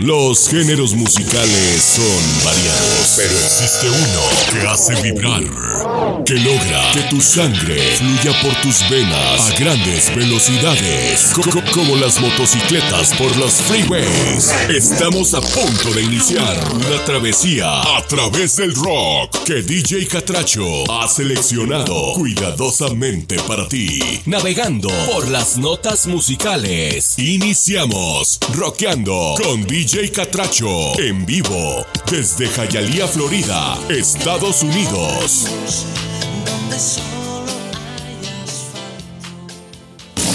[0.00, 7.20] Los géneros musicales son variados, pero existe uno que hace vibrar, que logra que tu
[7.20, 13.52] sangre fluya por tus venas a grandes velocidades, co- co- como las motocicletas por los
[13.54, 14.52] freeways.
[14.68, 21.06] Estamos a punto de iniciar una travesía a través del rock que DJ Catracho ha
[21.08, 27.16] seleccionado cuidadosamente para ti, navegando por las notas musicales.
[27.18, 35.46] Iniciamos rockeando con DJ Catracho en vivo desde Hialeah, Florida, Estados Unidos.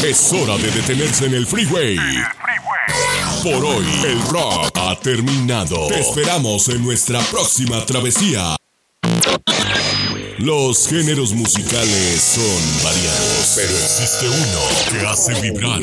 [0.04, 1.98] Es hora de detenerse en el freeway.
[3.44, 5.88] Por hoy, el rock ha terminado.
[5.88, 8.59] Te esperamos en nuestra próxima travesía.
[10.40, 15.82] Los géneros musicales son variados, pero existe uno que hace vibrar,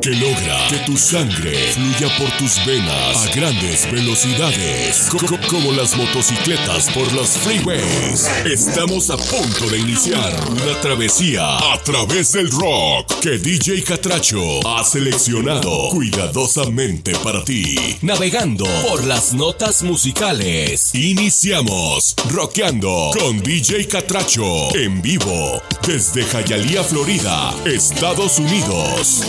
[0.00, 5.72] que logra que tu sangre fluya por tus venas a grandes velocidades, co- co- como
[5.72, 8.26] las motocicletas por los freeways.
[8.50, 14.84] Estamos a punto de iniciar una travesía a través del rock que DJ Catracho ha
[14.84, 20.94] seleccionado cuidadosamente para ti, navegando por las notas musicales.
[20.94, 29.24] Iniciamos rockeando con DJ Catracho en vivo desde Hialeah, Florida, Estados Unidos.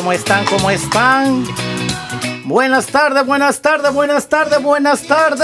[0.00, 0.46] ¿Cómo están?
[0.46, 1.44] ¿Cómo están?
[2.44, 5.42] Buenas tardes, buenas tardes, buenas tardes, buenas tardes.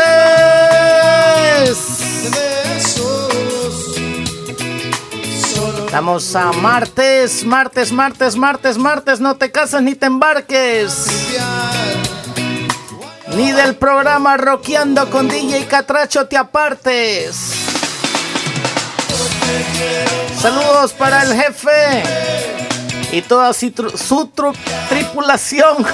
[5.85, 9.20] Estamos a martes, martes, martes, martes, martes.
[9.20, 11.05] No te casas ni te embarques.
[13.37, 17.53] Ni del programa Roqueando con DJ Catracho te apartes.
[20.41, 22.36] Saludos para el jefe
[23.17, 23.73] y toda su,
[24.91, 25.87] tripulación.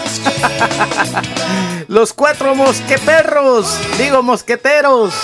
[1.88, 5.14] Los cuatro mosqueperros, digo mosqueteros.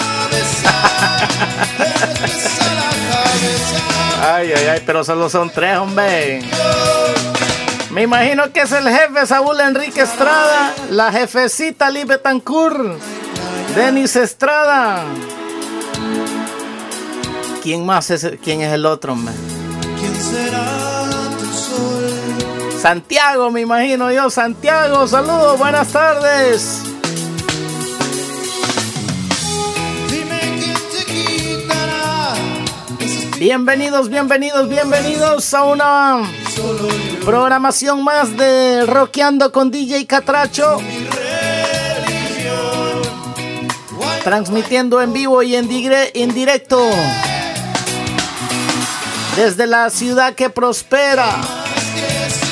[4.23, 6.43] ay, ay, ay, pero solo son tres, hombre.
[7.91, 12.97] Me imagino que es el jefe Saúl Enrique Estrada, la jefecita Libe Tancur,
[13.75, 15.03] Denis Estrada.
[17.61, 19.35] ¿Quién más es, quién es el otro, hombre?
[19.99, 20.88] ¿Quién será?
[22.81, 24.31] Santiago, me imagino yo.
[24.31, 26.83] Santiago, saludos, buenas tardes.
[33.39, 36.23] Bienvenidos, bienvenidos, bienvenidos a una
[37.25, 40.79] programación más de Rockeando con DJ Catracho.
[44.23, 46.81] Transmitiendo en vivo y en, en directo
[49.37, 51.31] desde la ciudad que prospera,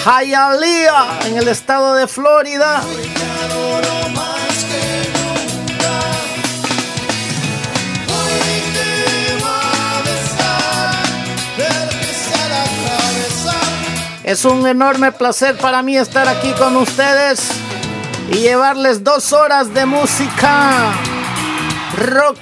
[0.07, 2.81] Hialeah, en el estado de Florida.
[14.23, 17.41] Es un enorme placer para mí estar aquí con ustedes
[18.31, 20.93] y llevarles dos horas de música
[21.97, 22.37] rock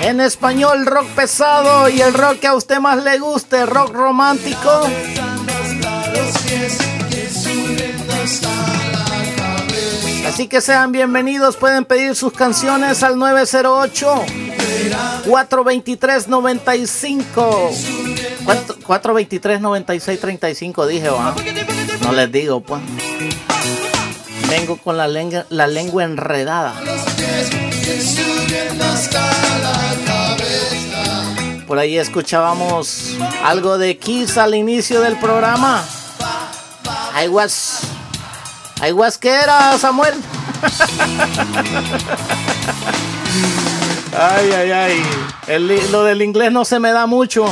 [0.00, 4.88] en español, rock pesado y el rock que a usted más le guste, rock romántico.
[10.26, 14.24] Así que sean bienvenidos, pueden pedir sus canciones al 908
[15.26, 17.70] 423 95
[18.84, 21.08] 423 96 35 dije,
[22.02, 22.80] no les digo, pues.
[24.48, 26.74] Vengo con la lengua, la lengua enredada.
[31.66, 35.84] Por ahí escuchábamos algo de Kiss al inicio del programa.
[37.14, 37.28] I
[38.92, 40.14] was que era, Samuel.
[44.16, 45.02] ay, ay, ay.
[45.90, 47.46] lo del inglés no se me da mucho.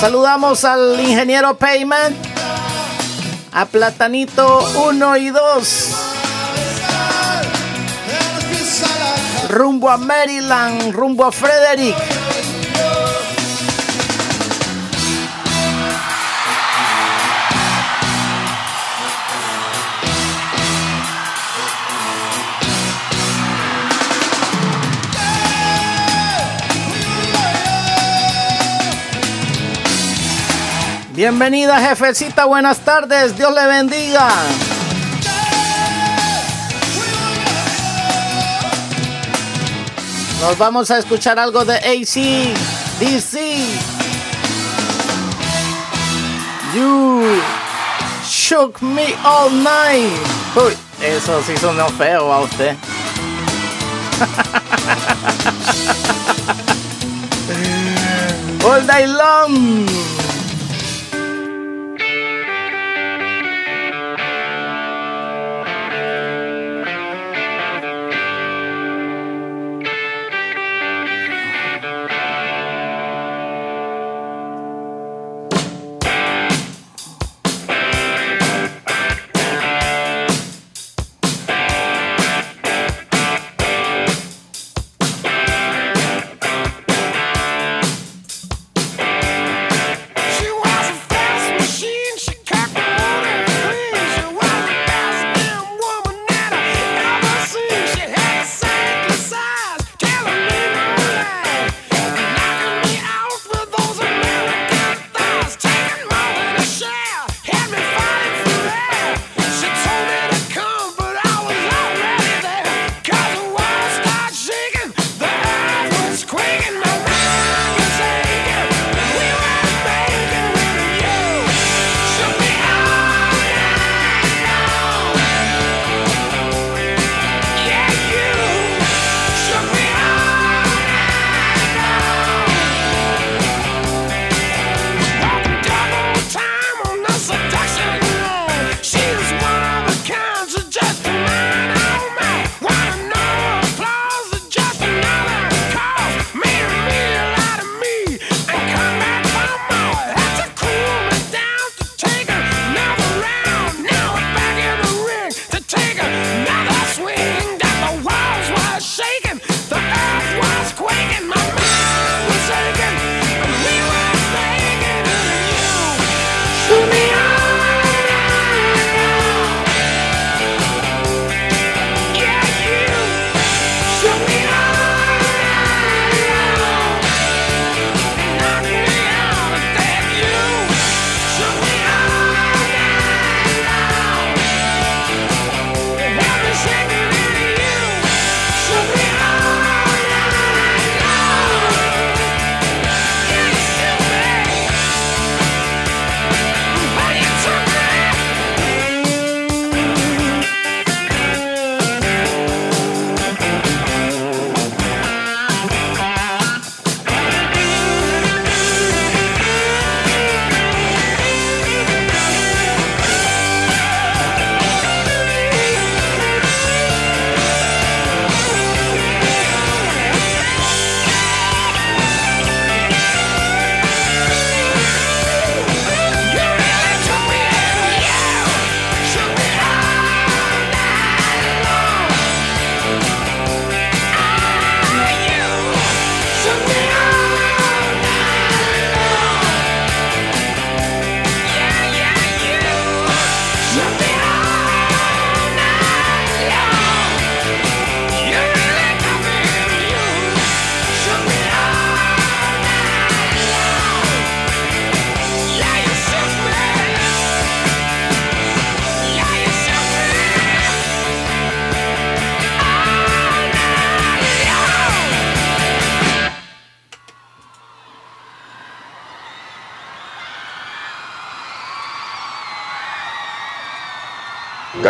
[0.00, 2.16] Saludamos al ingeniero Payment,
[3.52, 6.16] a Platanito 1 y 2.
[9.48, 11.96] rumbo a Maryland, rumbo a Frederick.
[31.16, 34.28] Bienvenida jefecita, buenas tardes, Dios le bendiga.
[40.42, 42.52] Nos vamos a escuchar algo de AC
[43.00, 43.56] DC.
[46.74, 47.40] You
[48.28, 50.12] shook me all night.
[50.54, 52.76] Uy, eso sí sonó feo a usted.
[58.66, 60.05] all day long.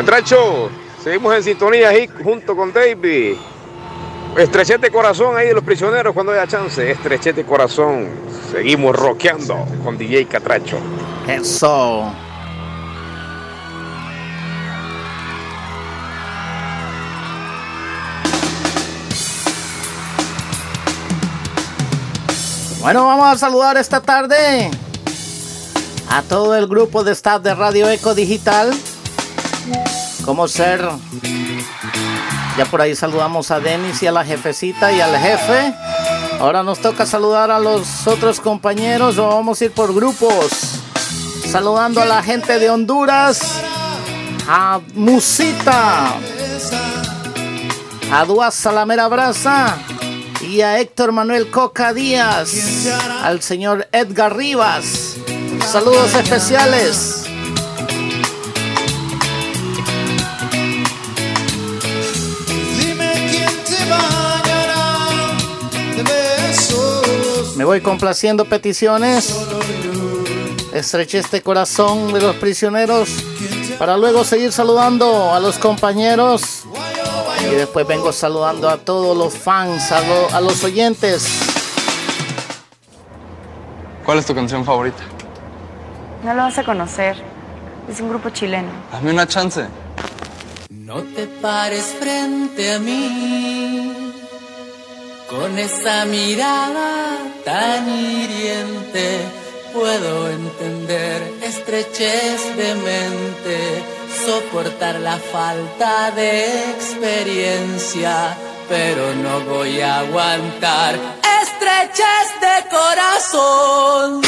[0.06, 0.70] Catracho,
[1.02, 3.34] seguimos en sintonía ahí junto con David.
[4.36, 6.88] Estrechete corazón ahí de los prisioneros cuando haya chance.
[6.88, 8.08] Estrechete corazón.
[8.52, 10.78] Seguimos rockeando con DJ Catracho.
[11.26, 12.12] Eso.
[22.80, 24.70] Bueno, vamos a saludar esta tarde
[26.08, 28.72] a todo el grupo de staff de Radio Eco Digital.
[30.26, 30.84] ¿Cómo ser?
[32.58, 35.72] Ya por ahí saludamos a Denis y a la jefecita y al jefe.
[36.40, 40.80] Ahora nos toca saludar a los otros compañeros o vamos a ir por grupos.
[41.48, 43.62] Saludando a la gente de Honduras,
[44.48, 46.16] a Musita,
[48.12, 49.78] a Duas Salamera Braza
[50.42, 52.88] y a Héctor Manuel Coca Díaz,
[53.22, 55.18] al señor Edgar Rivas.
[55.70, 57.15] Saludos especiales.
[67.66, 69.36] Voy complaciendo peticiones.
[70.72, 73.08] Estreché este corazón de los prisioneros
[73.78, 76.62] para luego seguir saludando a los compañeros
[77.50, 81.26] y después vengo saludando a todos los fans, a, lo- a los oyentes.
[84.04, 85.02] ¿Cuál es tu canción favorita?
[86.24, 87.16] No lo vas a conocer.
[87.90, 88.68] Es un grupo chileno.
[88.92, 89.66] Dame una chance.
[90.70, 94.05] No te pares frente a mí
[95.28, 99.20] con esa mirada tan hiriente.
[99.72, 103.84] Puedo entender estrechez de mente,
[104.24, 108.36] soportar la falta de experiencia,
[108.68, 110.94] pero no voy a aguantar
[111.42, 114.22] estrechez de corazón.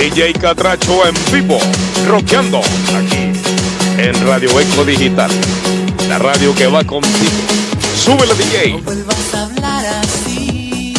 [0.00, 1.58] DJ Catracho en vivo,
[2.08, 2.62] rockeando
[2.96, 3.32] aquí
[3.98, 5.30] en Radio Eco Digital.
[6.08, 7.30] La radio que va contigo.
[8.02, 8.72] Súbele DJ.
[8.72, 10.94] No vuelvas a hablar así.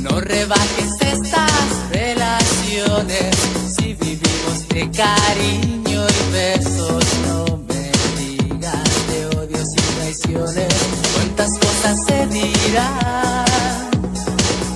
[0.00, 1.52] No rebajes estas
[1.90, 3.36] relaciones.
[3.76, 10.74] Si vivimos de cariño y besos, no me digas de odios y traiciones.
[11.14, 13.44] Cuántas cosas se dirán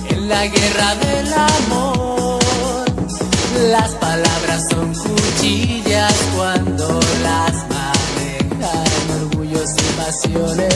[0.07, 2.00] en la guerra del amor.
[3.71, 10.75] Las palabras son cuchillas cuando las manejan orgullos y pasiones.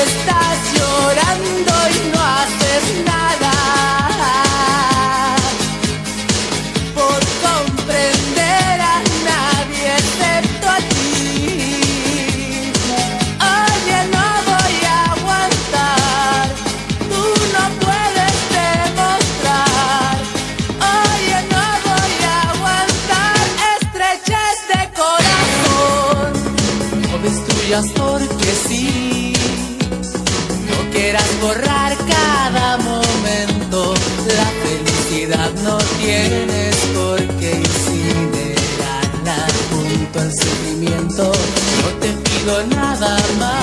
[0.00, 3.52] Estás llorando y no haces nada
[27.80, 29.32] porque sí.
[30.68, 33.94] No quieras borrar cada momento.
[34.26, 41.32] La felicidad no tienes por qué incinerarla junto al sufrimiento.
[41.82, 43.61] No te pido nada más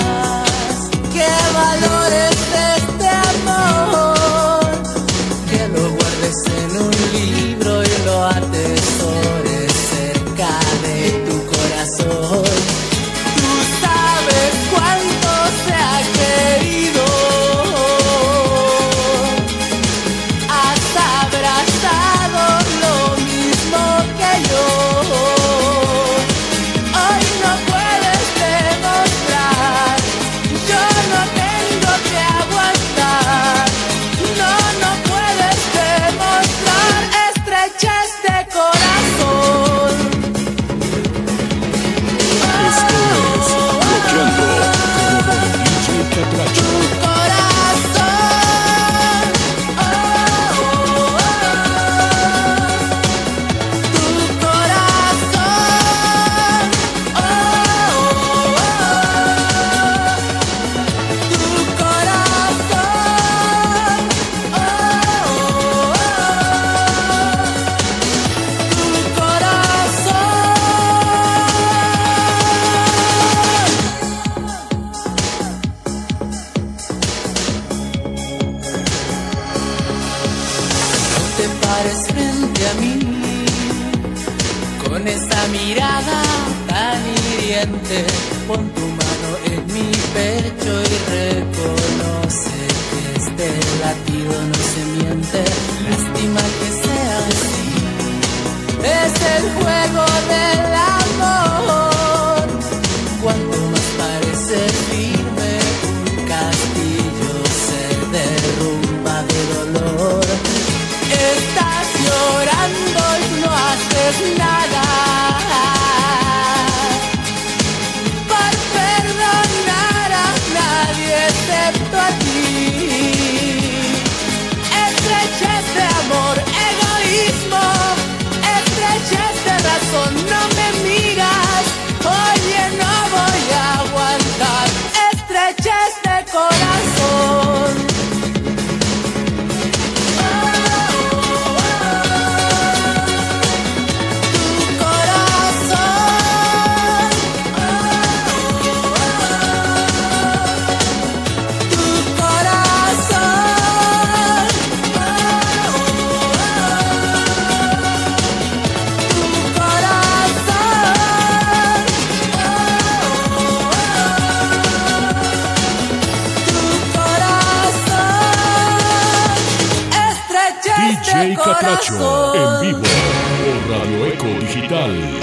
[171.12, 175.20] DJ Catracho en vivo por Radio Eco Digital.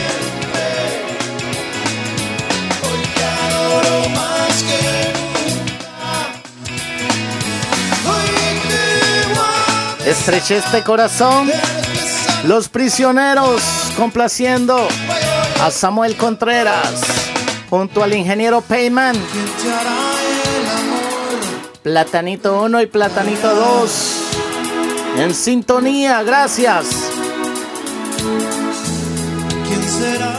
[10.04, 11.48] Estreche este corazón.
[12.46, 13.62] Los prisioneros
[13.96, 14.88] complaciendo
[15.62, 17.00] a Samuel Contreras
[17.70, 19.16] junto al ingeniero Payman.
[21.84, 24.15] Platanito 1 y Platanito 2.
[25.18, 27.10] En sintonía, gracias.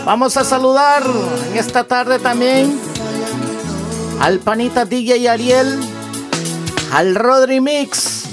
[0.05, 1.03] Vamos a saludar
[1.49, 2.79] en esta tarde también
[4.21, 5.79] al panita DJ Ariel,
[6.93, 8.25] al Rodri Mix,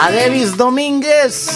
[0.00, 1.50] a Davis Domínguez.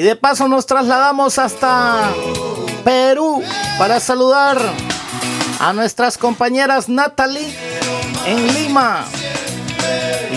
[0.00, 2.10] Y de paso nos trasladamos hasta
[2.84, 3.42] Perú
[3.78, 4.58] para saludar
[5.58, 7.54] a nuestras compañeras Natalie
[8.24, 9.04] en Lima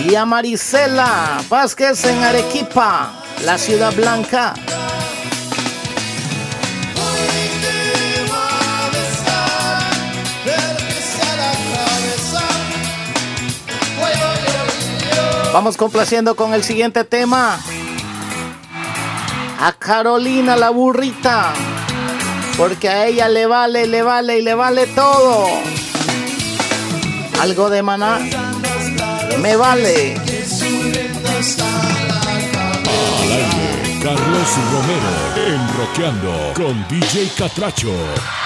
[0.06, 4.52] y a Marisela Vázquez en Arequipa, la ciudad blanca.
[15.54, 17.58] Vamos complaciendo con el siguiente tema.
[19.60, 21.52] A Carolina la burrita.
[22.56, 25.46] Porque a ella le vale, le vale y le vale todo.
[27.40, 28.18] Algo de maná.
[29.40, 30.14] Me vale.
[33.22, 35.12] Al aire, Carlos Romero
[35.46, 38.43] en Rockeando con DJ Catracho.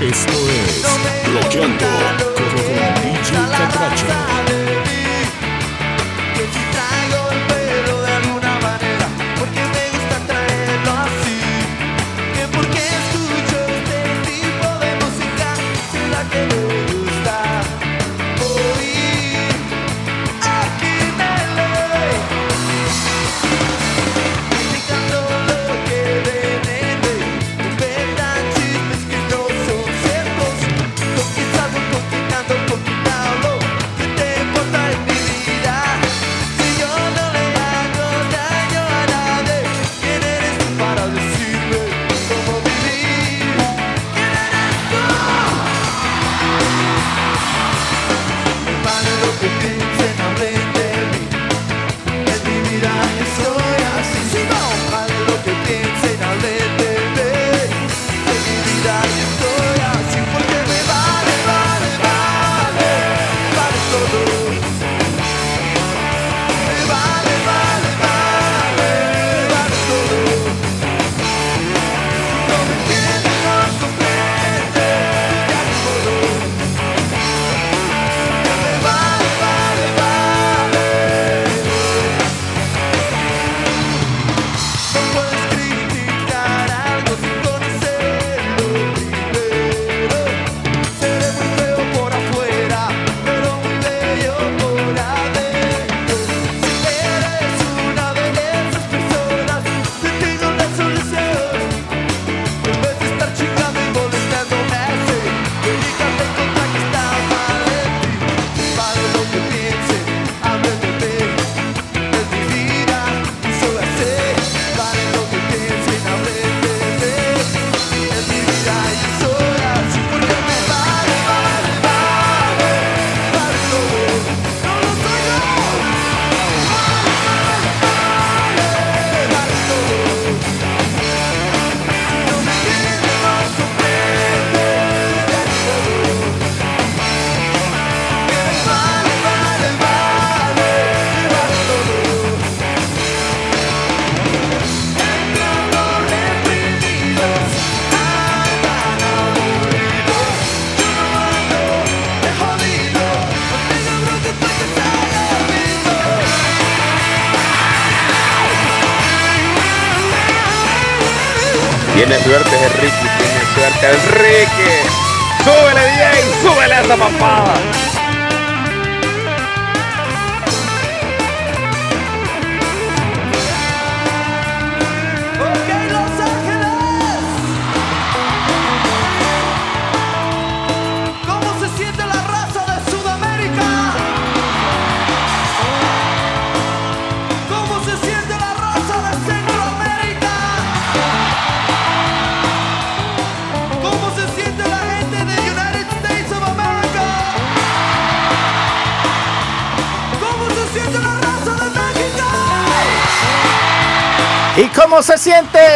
[0.00, 0.98] Esto es
[1.34, 1.84] Rockeando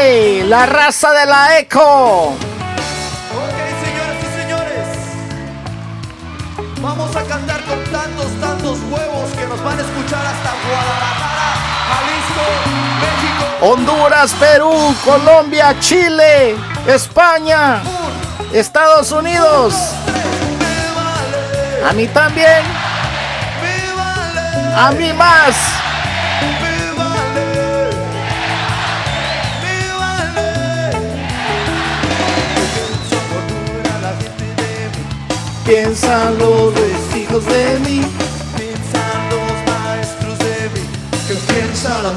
[0.09, 2.27] la raza de la eco?
[2.29, 2.37] Ok,
[3.85, 4.87] señoras y señores.
[6.81, 11.55] Vamos a cantar con tantos, tantos huevos que nos van a escuchar hasta Guadalajara,
[11.89, 12.45] Jalisco,
[13.01, 13.45] México.
[13.63, 16.55] Honduras, Perú, Colombia, Chile,
[16.87, 17.81] España,
[18.53, 19.73] Estados Unidos.
[20.95, 22.63] Vale, A mí también.
[23.97, 25.55] vale, A mí más.
[35.67, 36.75] Piensan los
[37.17, 38.03] hijos de mí.
[38.55, 40.87] piensan los maestros de mí,
[41.27, 42.11] que piensa la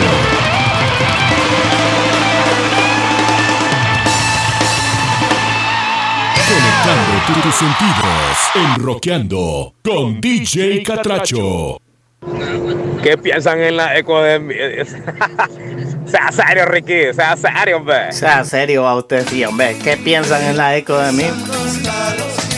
[0.00, 1.34] Catracho.
[6.46, 8.38] Conectando tu- tus sentidos.
[8.76, 11.78] Enroqueando con DJ Catracho.
[13.02, 14.54] ¿Qué piensan en la eco de mí?
[16.06, 18.12] sea serio, Ricky, sea serio, hombre.
[18.12, 19.76] Sea serio a usted, sí, hombre.
[19.82, 21.24] ¿Qué piensan en la eco de mí?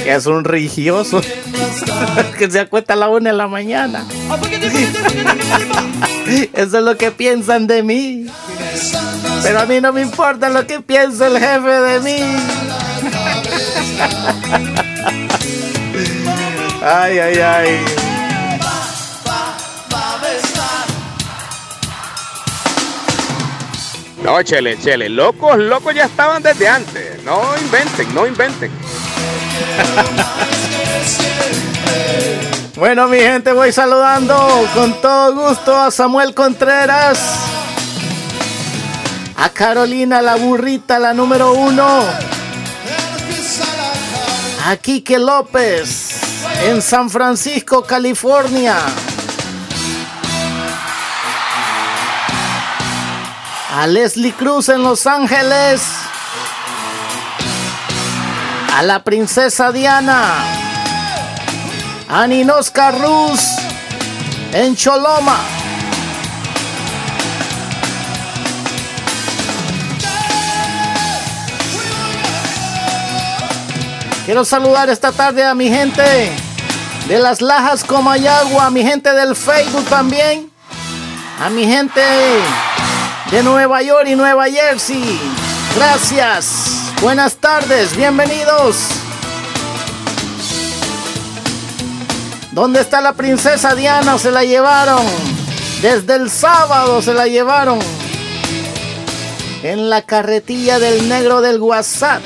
[0.05, 1.21] Que es un religioso.
[2.39, 4.07] que se acuesta a la una de la mañana.
[6.53, 8.27] Eso es lo que piensan de mí.
[9.43, 12.19] Pero a mí no me importa lo que piensa el jefe de mí.
[16.83, 17.85] Ay, ay, ay.
[24.23, 25.09] No, chele, chele.
[25.09, 27.23] Locos, locos ya estaban desde antes.
[27.23, 28.73] No inventen, no inventen.
[32.77, 34.37] Bueno, mi gente, voy saludando
[34.75, 37.19] con todo gusto a Samuel Contreras,
[39.35, 42.05] a Carolina la burrita, la número uno,
[44.67, 46.21] a Quique López
[46.67, 48.77] en San Francisco, California,
[53.75, 55.81] a Leslie Cruz en Los Ángeles,
[58.77, 60.66] a la princesa Diana.
[62.09, 63.41] A Ninosca Ruz
[64.53, 65.39] en Choloma.
[74.25, 76.33] Quiero saludar esta tarde a mi gente
[77.07, 80.51] de las Lajas Comayagua, a mi gente del Facebook también,
[81.41, 82.03] a mi gente
[83.31, 85.21] de Nueva York y Nueva Jersey.
[85.77, 86.93] Gracias.
[87.01, 89.06] Buenas tardes, bienvenidos.
[92.57, 94.17] ¿Dónde está la princesa Diana?
[94.17, 95.05] Se la llevaron.
[95.83, 97.79] Desde el sábado se la llevaron.
[99.63, 102.23] En la carretilla del negro del WhatsApp.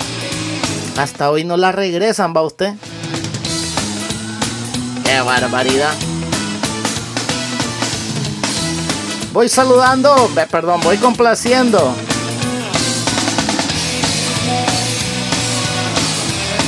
[0.96, 2.74] Hasta hoy no la regresan, va usted.
[5.04, 5.94] Qué barbaridad.
[9.32, 11.92] Voy saludando, perdón, voy complaciendo.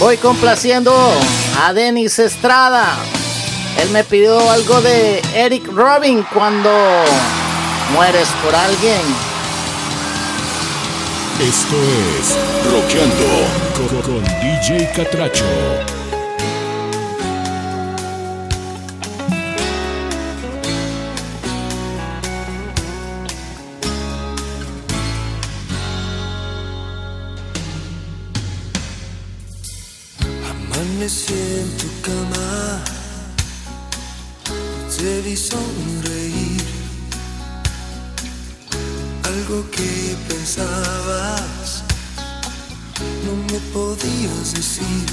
[0.00, 0.92] Voy complaciendo
[1.64, 2.98] a Denis Estrada.
[3.80, 6.70] Él me pidió algo de Eric Robin cuando
[7.94, 9.00] mueres por alguien.
[11.40, 11.76] Esto
[12.20, 12.38] es
[12.70, 13.24] Rockeando
[13.76, 15.44] con, con DJ Catracho.
[30.48, 32.41] Amanecí en tu cama,
[35.02, 36.64] te vi sonreír.
[39.24, 41.82] Algo que pensabas,
[43.24, 45.06] no me podías decir.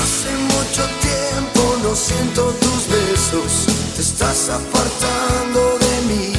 [0.00, 3.52] Hace mucho tiempo no siento tus besos,
[3.94, 6.32] te estás apartando de mí.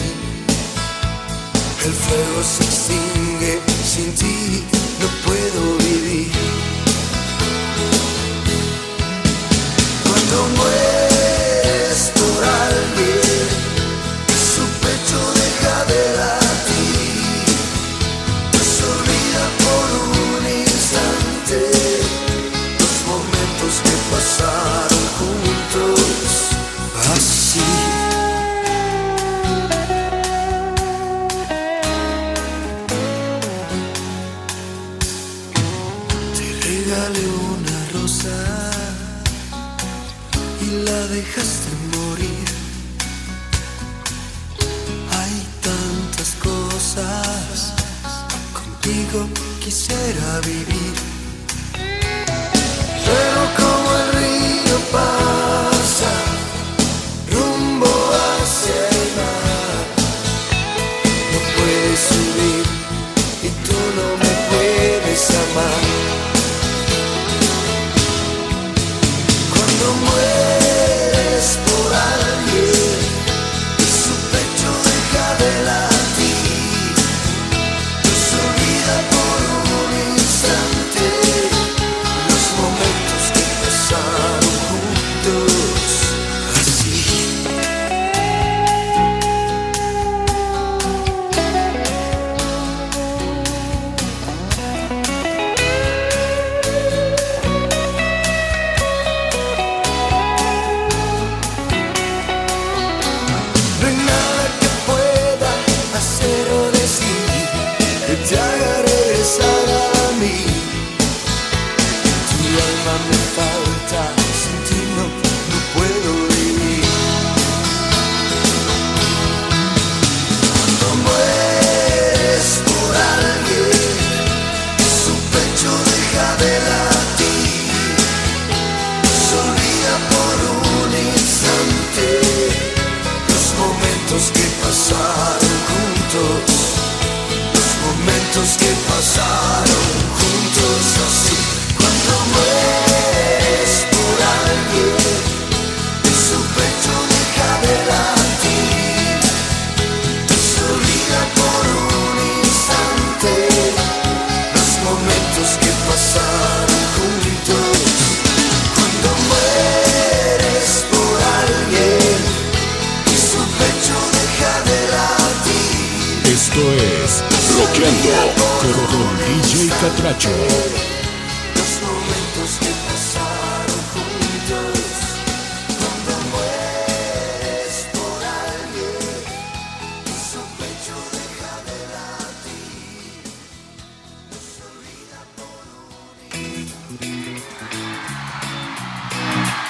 [1.85, 3.61] El fuego se extingue
[3.93, 4.65] sin ti,
[5.01, 6.31] no puedo vivir.
[10.03, 11.08] Cuando mueres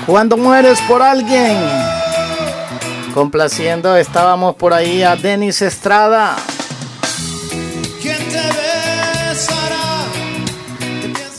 [0.10, 1.55] Cuando mueres por alguien.
[3.14, 6.36] Complaciendo, estábamos por ahí a Denis Estrada.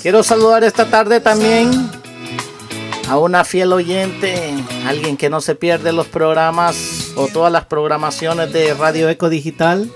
[0.00, 1.90] Quiero saludar esta tarde también
[3.08, 4.54] a una fiel oyente,
[4.86, 9.90] alguien que no se pierde los programas o todas las programaciones de Radio Eco Digital.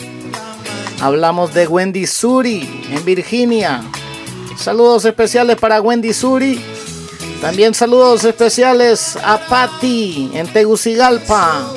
[1.00, 3.82] Hablamos de Wendy Suri en Virginia.
[4.56, 6.73] Saludos especiales para Wendy Suri.
[7.44, 11.74] También saludos especiales a Patty en Tegucigalpa.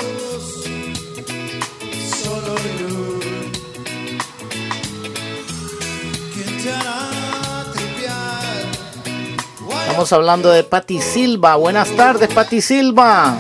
[9.82, 11.58] Estamos hablando de Patti Silva.
[11.58, 13.38] Buenas tardes, Patti Silva.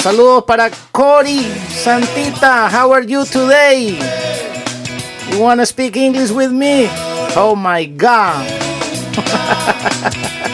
[0.00, 1.44] Saludos para Cory
[1.82, 2.70] Santita.
[2.70, 3.98] How are you today?
[5.32, 6.88] You want to speak English with me?
[7.34, 8.46] Oh my God.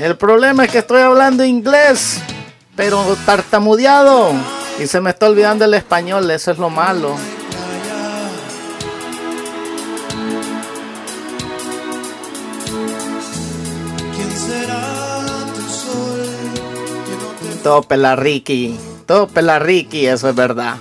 [0.00, 2.20] El problema es que estoy hablando inglés,
[2.74, 4.32] pero tartamudeado.
[4.78, 7.16] Y se me está olvidando el español, eso es lo malo.
[14.14, 15.14] ¿Quién será
[15.54, 16.26] tu sol
[17.06, 20.76] que no te Todo pela Ricky, todo pela Ricky, eso es verdad.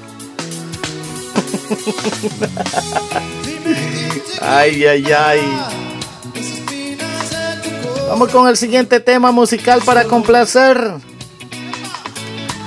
[4.42, 5.85] Ay, ay, ay.
[8.08, 10.78] Vamos con el siguiente tema musical para complacer.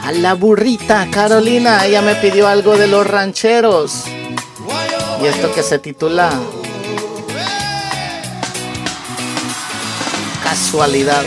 [0.05, 4.05] A la burrita Carolina, ella me pidió algo de los rancheros.
[5.23, 6.31] Y esto que se titula
[10.43, 11.25] Casualidad.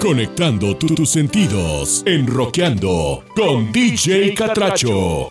[0.00, 5.30] Conectando tu- tus sentidos, enroqueando con DJ Catracho.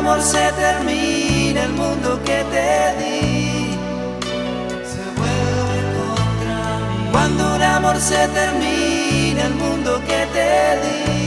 [0.00, 2.70] Amor se termina, el mundo que te
[3.00, 3.76] di
[4.92, 7.08] se vuelve contra mí.
[7.12, 10.50] Cuando un amor se termina, el mundo que te
[10.84, 11.19] di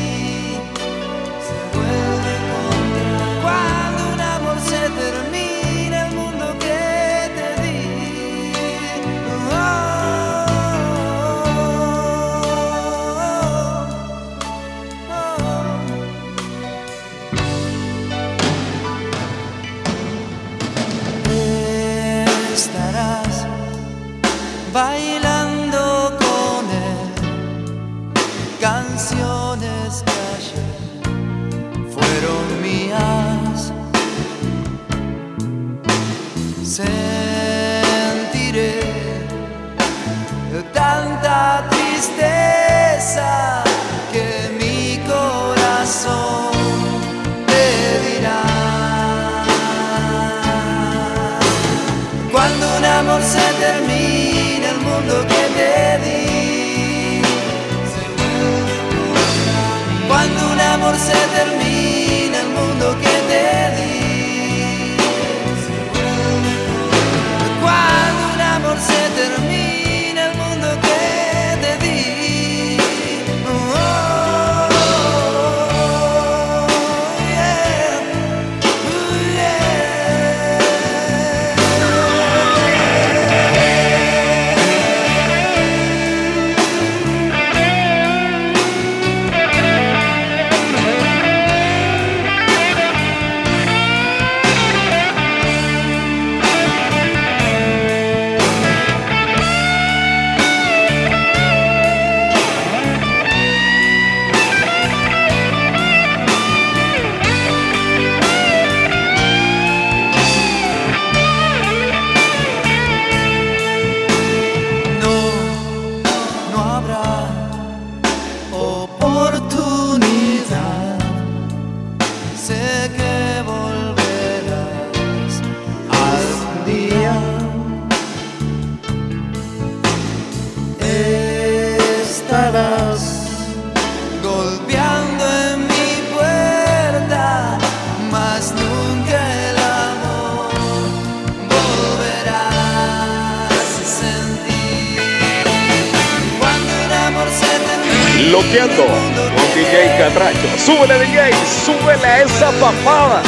[148.64, 150.47] Loqueando con DJ Catracho.
[150.57, 151.34] Súbele DJ,
[151.66, 153.22] súbele a esa papada.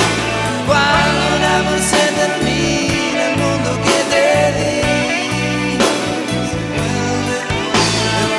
[0.65, 4.27] Cuando un amor se termina, el mundo que te
[4.57, 5.77] di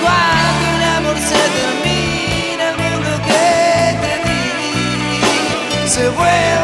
[0.01, 3.45] Cuando un amor se termina, el mundo que
[4.03, 6.56] te di se vuelve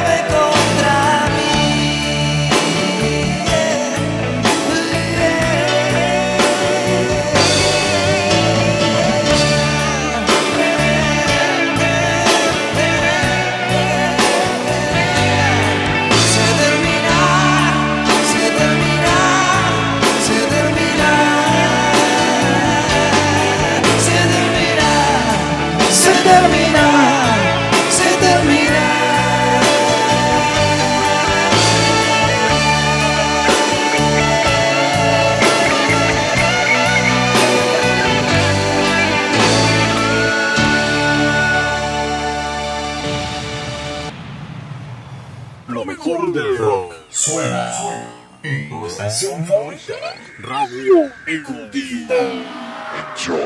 [51.32, 53.38] Indeed, enjoy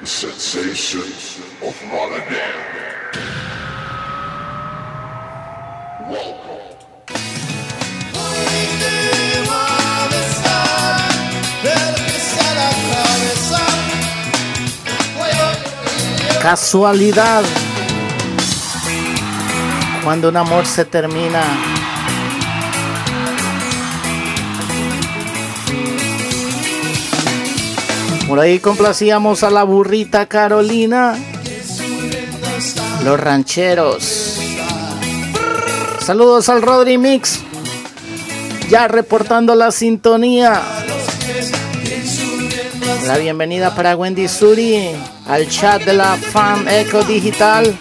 [0.00, 1.02] the sensation
[1.62, 2.64] of Rotterdam.
[6.10, 6.54] Welcome.
[16.42, 17.44] Casualidad.
[20.02, 21.73] Cuando un amor se termina
[28.28, 31.14] Por ahí complacíamos a la burrita Carolina.
[33.04, 34.40] Los rancheros.
[36.00, 37.40] Saludos al Rodri Mix.
[38.70, 40.62] Ya reportando la sintonía.
[43.06, 44.90] La bienvenida para Wendy Suri
[45.26, 47.78] al chat de la Fam Eco Digital.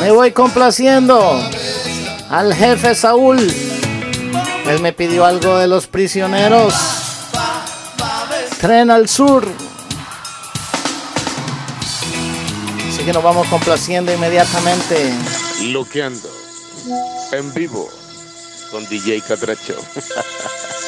[0.00, 1.38] Me voy complaciendo
[2.30, 3.63] al jefe Saúl.
[4.66, 6.74] Él me pidió algo de los prisioneros.
[8.60, 9.46] Tren al sur.
[12.88, 15.12] Así que nos vamos complaciendo inmediatamente.
[15.64, 16.30] Loqueando.
[17.32, 17.88] En vivo.
[18.70, 19.74] Con DJ Catracho.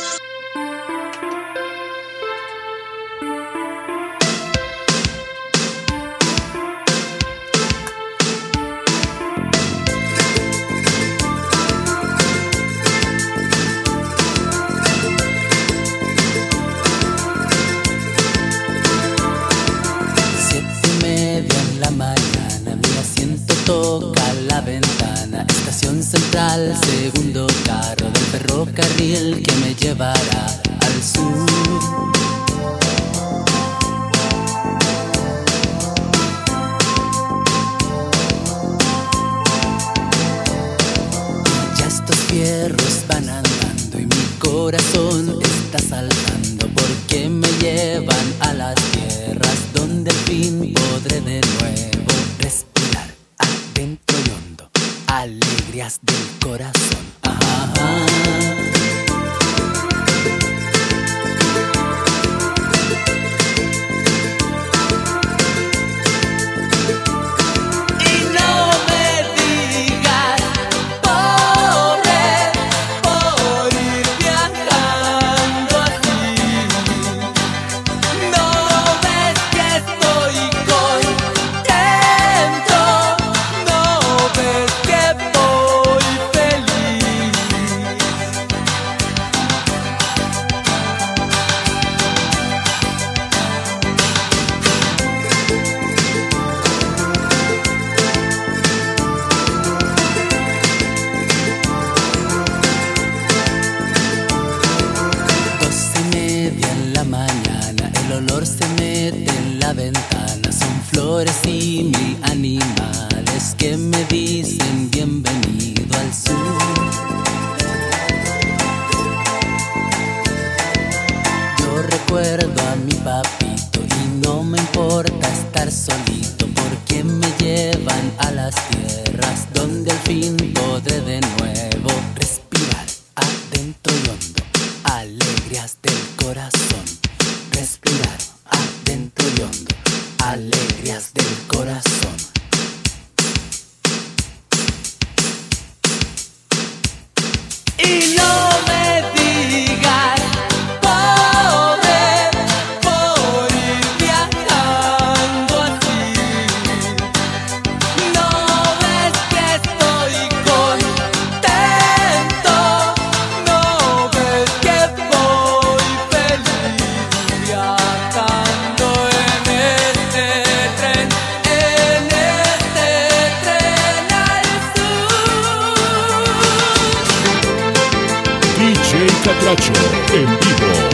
[179.27, 179.73] Catracho
[180.15, 180.86] en vivo.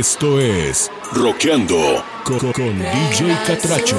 [0.00, 3.98] Esto es Roqueando con, con DJ Catracho.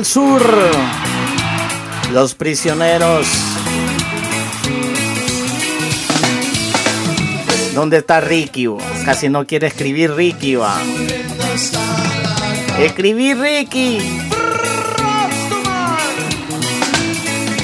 [0.00, 0.42] Al sur.
[2.10, 3.26] Los prisioneros.
[7.74, 8.66] ¿Dónde está Ricky?
[9.04, 10.56] Casi no quiere escribir Ricky.
[12.78, 13.98] Escribí Ricky.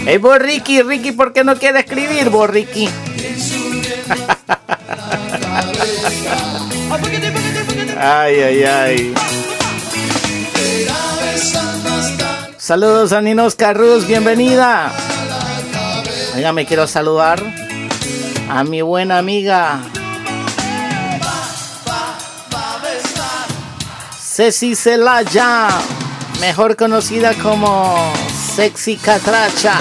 [0.07, 2.91] Ey, vos Ricky, Ricky, ¿por qué no quiere escribir vos Ricky?
[7.99, 9.14] Ay, ay, ay.
[12.67, 14.91] Saludos a Ninos Carrus, bienvenida.
[16.35, 17.41] Oiga, me quiero saludar
[18.51, 19.79] a mi buena amiga
[24.19, 25.69] Ceci Celaya,
[26.41, 28.12] mejor conocida como
[28.57, 29.79] Sexy Catracha.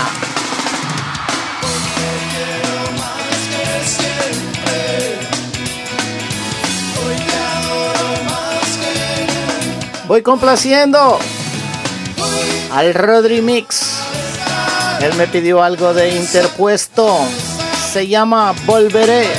[10.08, 11.18] Voy complaciendo
[12.76, 14.02] al Rodri Mix.
[15.02, 17.20] Él me pidió algo de interpuesto.
[17.94, 19.30] Se llama Volveré.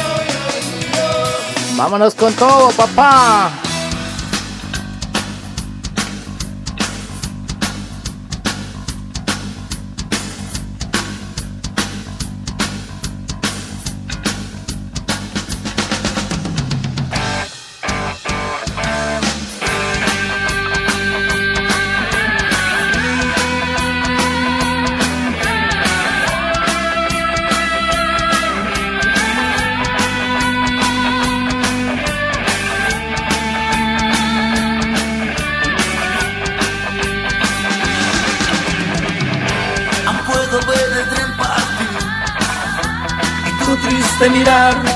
[1.76, 3.52] Vámonos con todo, papá.
[44.18, 44.95] de mirarte.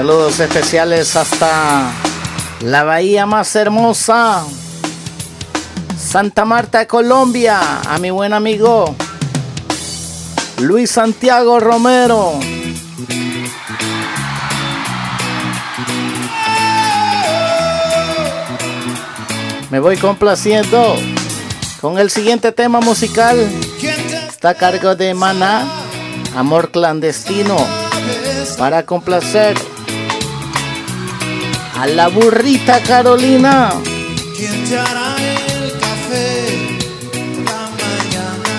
[0.00, 1.92] Saludos especiales hasta
[2.62, 4.46] la bahía más hermosa,
[5.98, 8.94] Santa Marta, Colombia, a mi buen amigo
[10.56, 12.32] Luis Santiago Romero.
[19.68, 20.96] Me voy complaciendo
[21.82, 23.38] con el siguiente tema musical.
[24.30, 25.68] Está a cargo de Maná,
[26.34, 27.58] Amor Clandestino,
[28.56, 29.58] para complacer
[31.80, 33.70] a la burrita Carolina.
[34.36, 36.68] ¿Quién te hará el café
[37.46, 38.54] la mañana?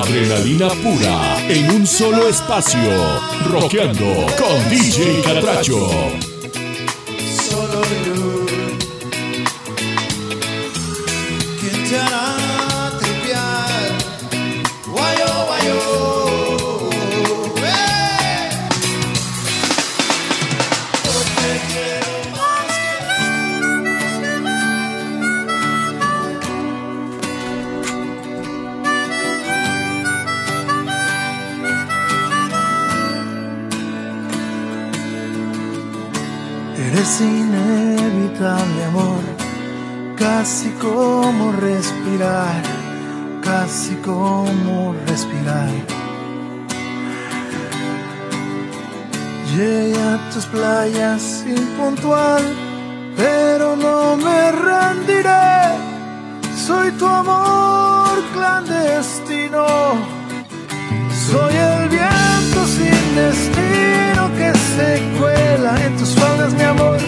[0.00, 5.90] Adrenalina pura en un solo espacio, rockeando con DJ Catracho.
[7.50, 7.82] Solo
[50.36, 52.42] tus playas impuntual,
[53.16, 55.56] pero no me rendiré.
[56.66, 59.66] Soy tu amor clandestino,
[61.30, 66.98] soy el viento sin destino que se cuela en tus faldas, mi amor.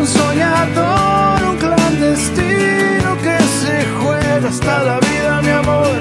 [0.00, 6.00] Un soñador, un clandestino que se juega hasta la vida, mi amor.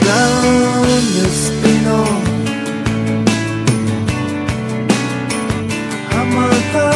[0.00, 1.49] Clandestino.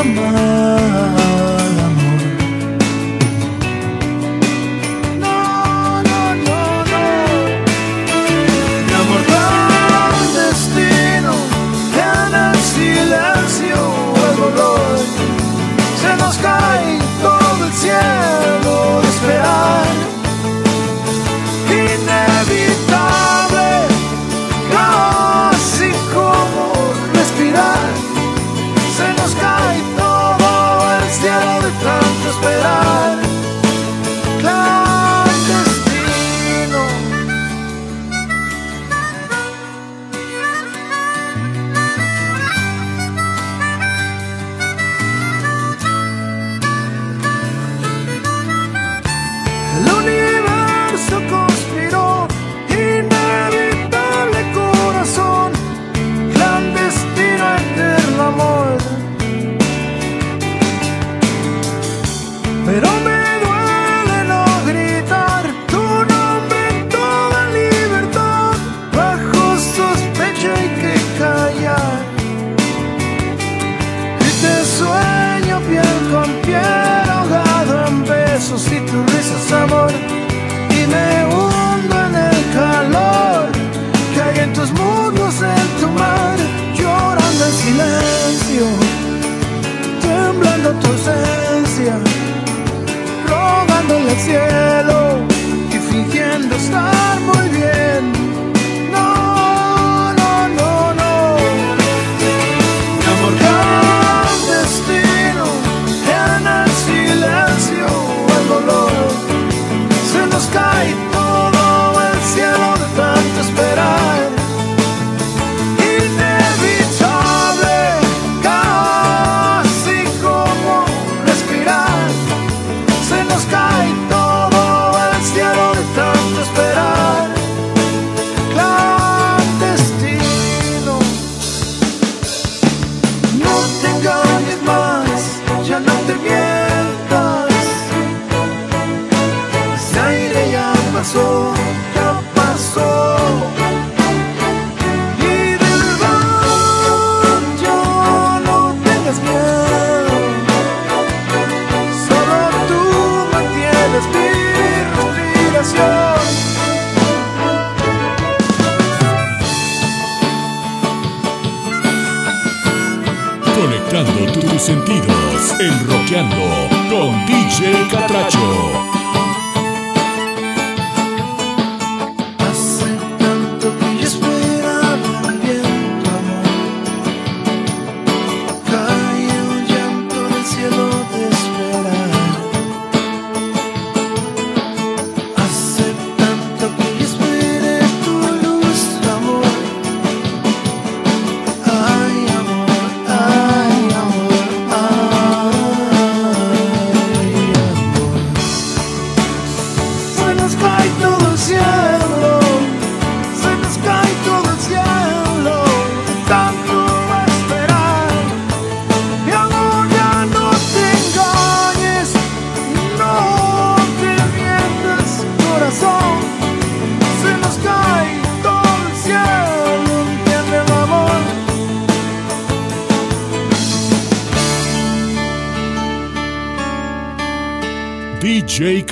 [0.01, 1.54] amar.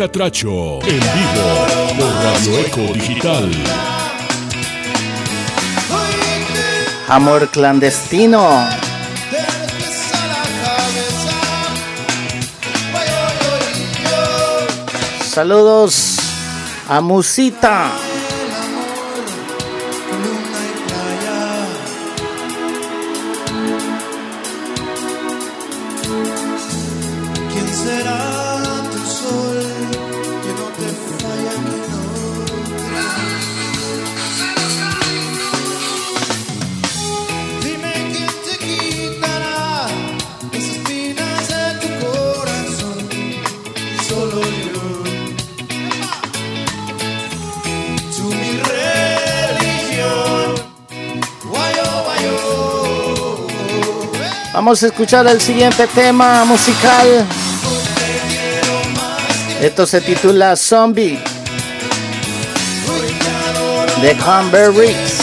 [0.03, 3.49] Catracho, en vivo por Radio Eco Digital.
[7.07, 8.67] Amor clandestino.
[15.25, 16.19] Saludos
[16.89, 18.12] a Musita.
[54.73, 57.27] Vamos a escuchar el siguiente tema musical.
[59.61, 61.19] Esto se titula Zombie
[64.01, 65.19] de Humber Riggs.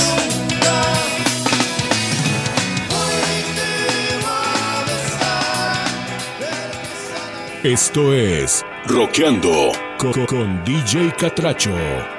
[7.63, 9.71] Esto es Rockeando
[10.27, 12.18] con DJ Catracho.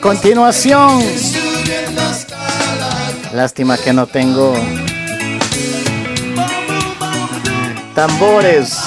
[0.00, 1.02] Continuación,
[3.32, 4.54] lástima que no tengo
[7.94, 8.78] tambores,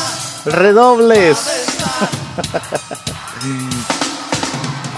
[0.46, 1.38] redobles.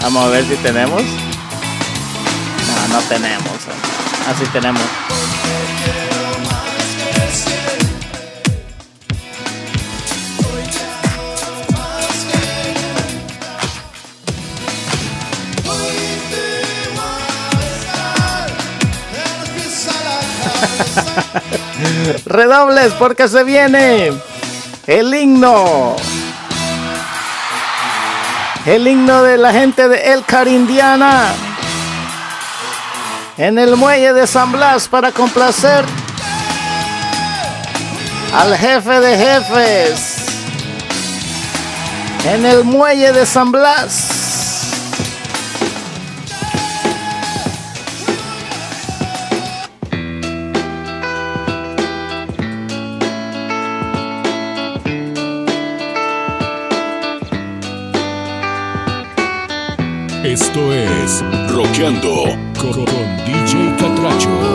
[0.02, 1.02] Vamos a ver si tenemos.
[1.02, 3.52] No, no tenemos.
[4.28, 4.82] Así tenemos.
[22.26, 24.12] Redobles porque se viene
[24.86, 25.96] el himno.
[28.64, 31.26] El himno de la gente de El Carindiana.
[33.38, 35.84] En el muelle de San Blas para complacer
[38.34, 40.16] al jefe de jefes.
[42.24, 44.15] En el muelle de San Blas.
[60.56, 62.24] Esto es Roqueando
[62.58, 64.45] con, con DJ Catracho.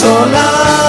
[0.00, 0.79] sola.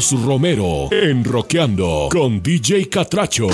[0.00, 3.46] Romero en Roqueando con DJ Catracho.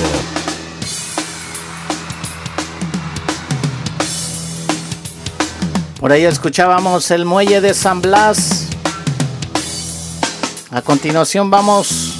[5.98, 8.68] Por ahí escuchábamos el muelle de San Blas.
[10.70, 12.14] A continuación vamos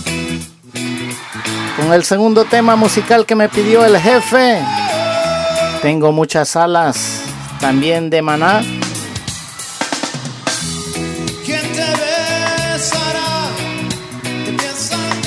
[1.78, 4.62] con el segundo tema musical que me pidió el jefe.
[5.80, 7.22] Tengo muchas alas
[7.58, 8.60] también de maná.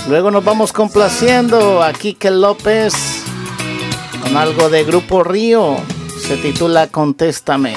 [0.08, 2.94] Luego nos vamos complaciendo a Kike López
[4.22, 5.78] con algo de Grupo Río.
[6.20, 7.76] Se titula Contéstame.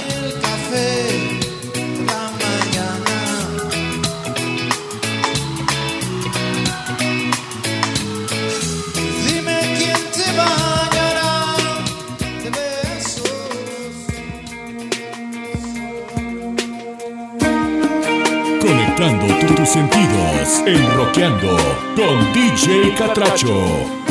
[21.06, 21.56] Rockeando
[21.94, 24.05] con DJ Catracho.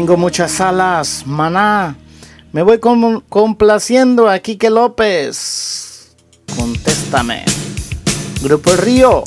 [0.00, 1.94] Tengo muchas alas, maná.
[2.52, 2.80] Me voy
[3.28, 6.16] complaciendo a Quique López.
[6.56, 7.44] Contéstame.
[8.42, 9.22] Grupo Río.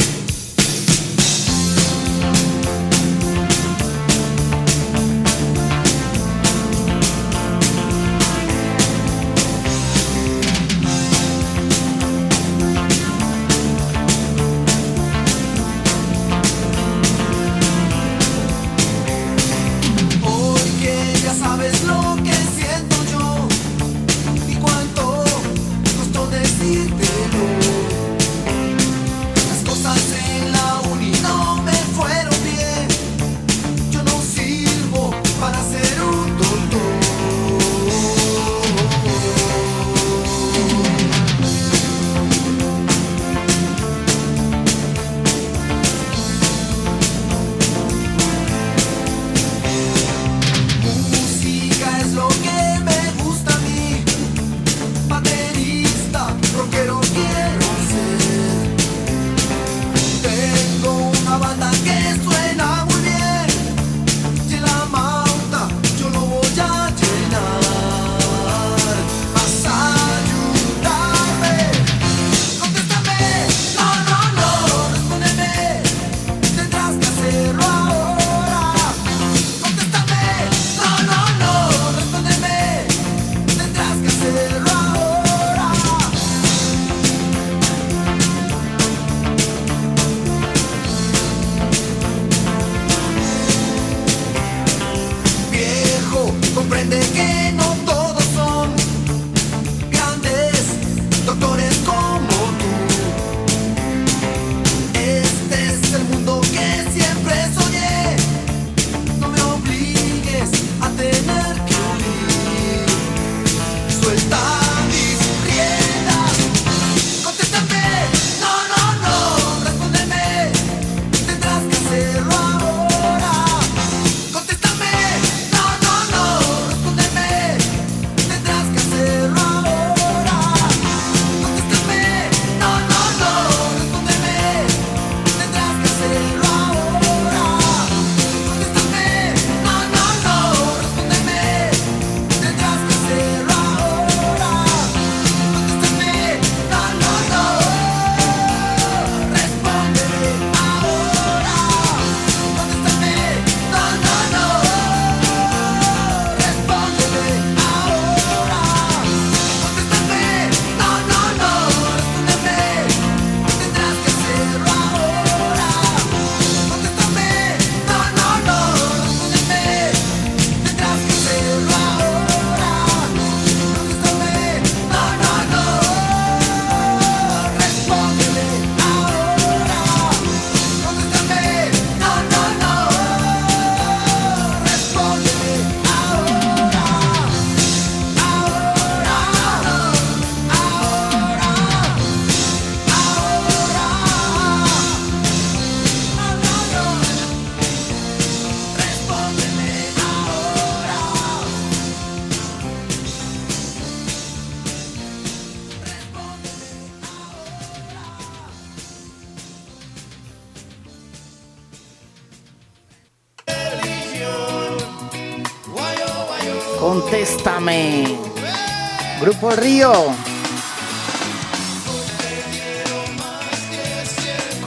[219.53, 219.93] Del Río.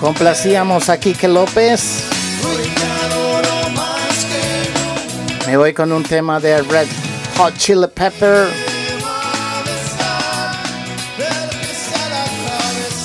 [0.01, 2.05] Complacíamos a Quique López.
[5.47, 6.89] Me voy con un tema de Red
[7.37, 8.49] Hot Chili Pepper.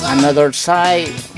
[0.06, 1.31] Another Side.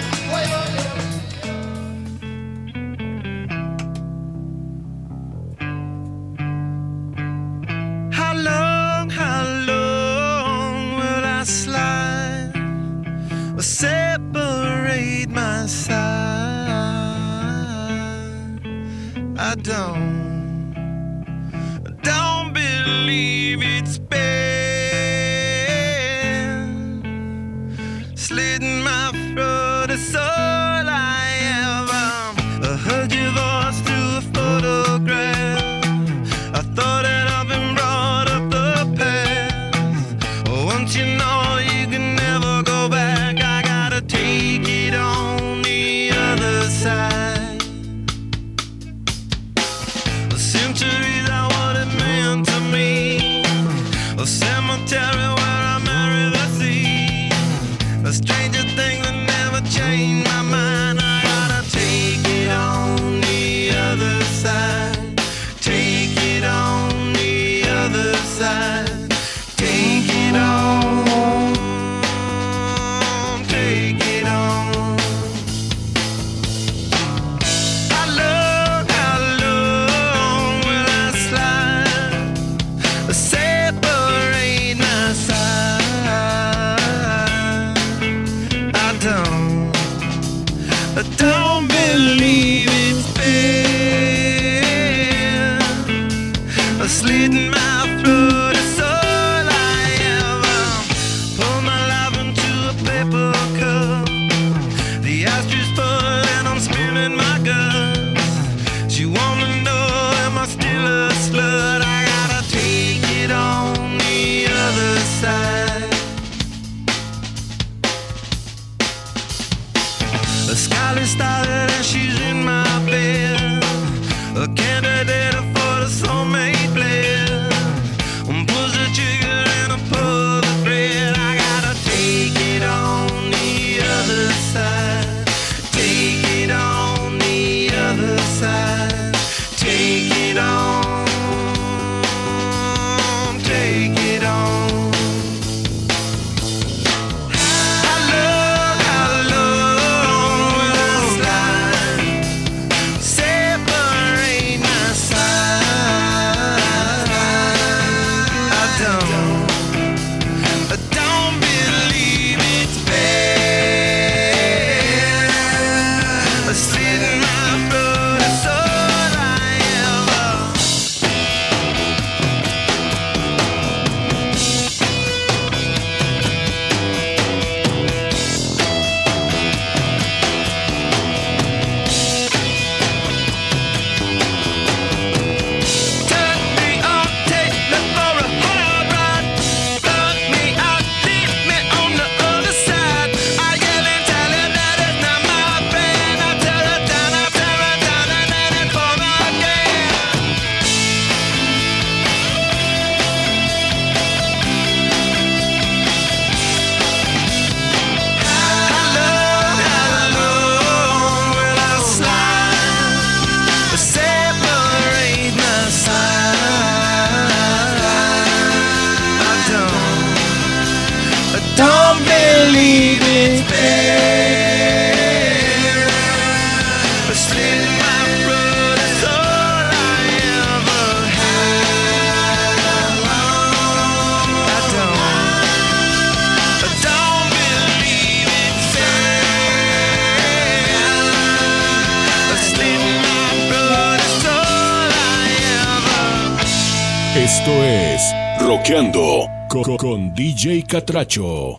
[250.14, 251.58] DJ Catracho.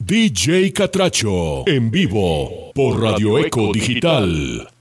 [0.00, 4.71] DJ Catracho, en vivo por Radio Eco Digital.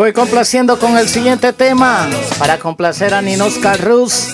[0.00, 2.08] voy complaciendo con el siguiente tema
[2.38, 4.28] para complacer a Ninosca Rus,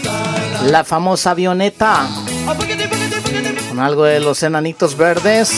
[0.64, 2.06] la famosa avioneta.
[3.68, 5.50] Con algo de los enanitos verdes.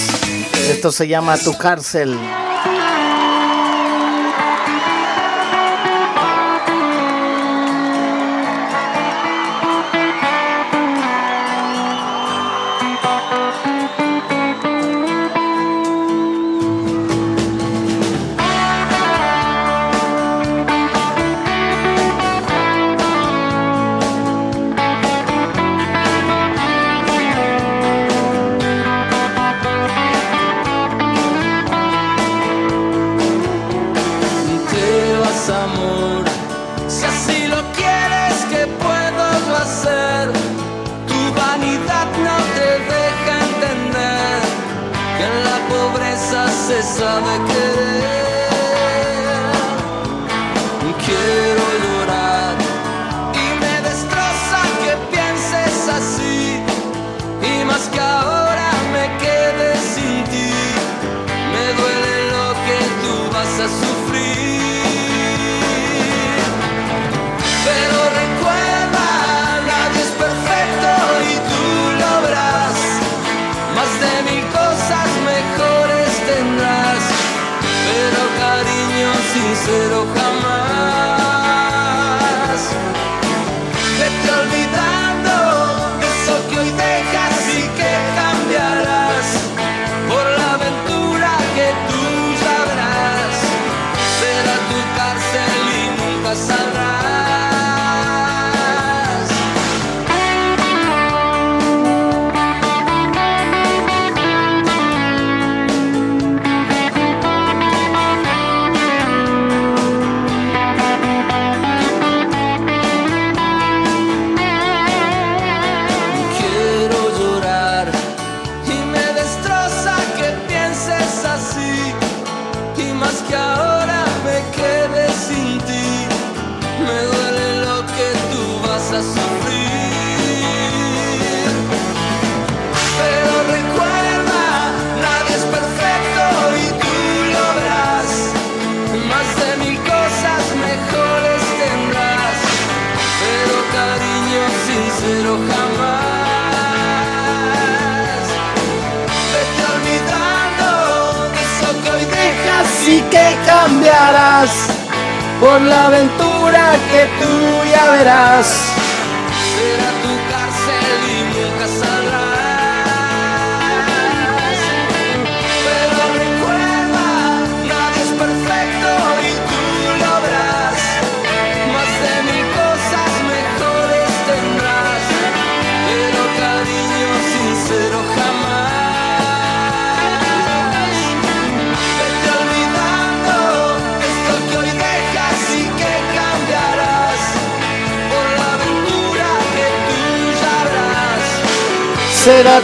[0.71, 2.19] Esto se llama Tu cárcel.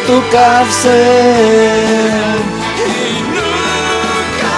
[0.06, 0.12] tu.
[2.76, 4.54] Y nunca.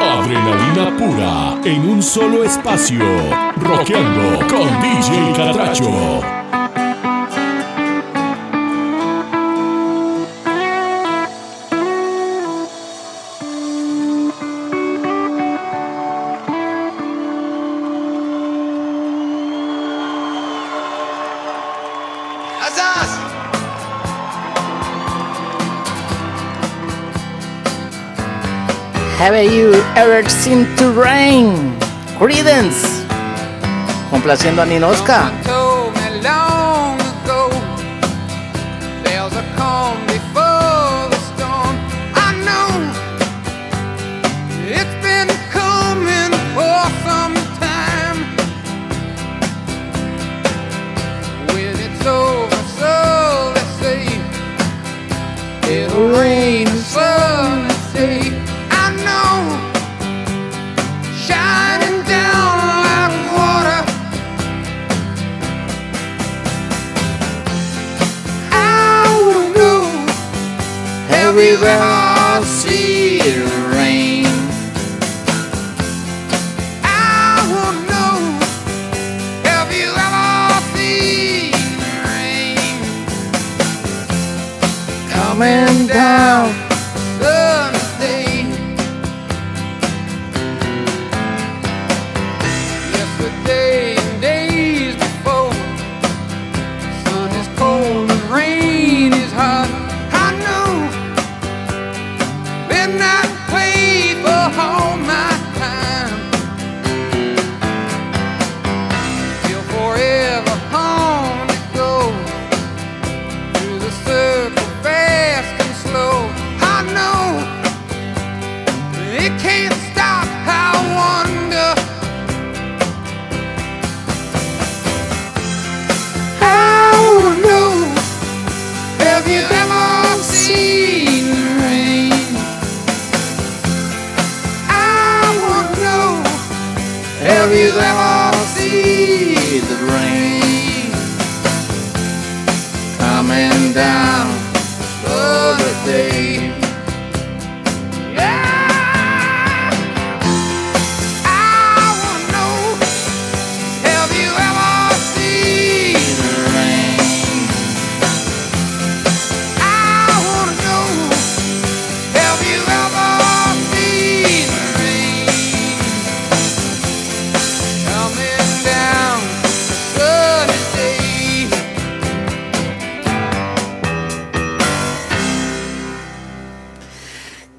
[0.00, 3.37] Adrenalina pura en un solo espacio.
[29.38, 31.78] Have You Ever Seen to Rain?
[32.18, 33.06] Credence.
[34.10, 35.47] Complaciendo a Ninoska.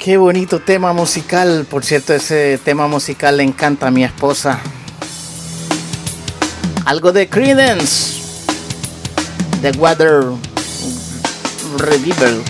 [0.09, 1.67] Qué bonito tema musical.
[1.69, 4.59] Por cierto, ese tema musical le encanta a mi esposa.
[6.83, 8.19] Algo de Credence.
[9.61, 10.23] The Water
[11.77, 12.41] Revival.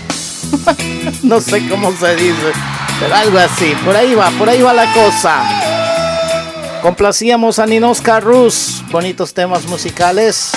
[1.22, 2.50] no sé cómo se dice.
[2.98, 3.74] Pero algo así.
[3.84, 5.42] Por ahí va, por ahí va la cosa.
[6.80, 8.82] Complacíamos a Ninoska Rus.
[8.90, 10.52] Bonitos temas musicales.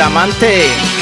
[0.00, 0.97] amante.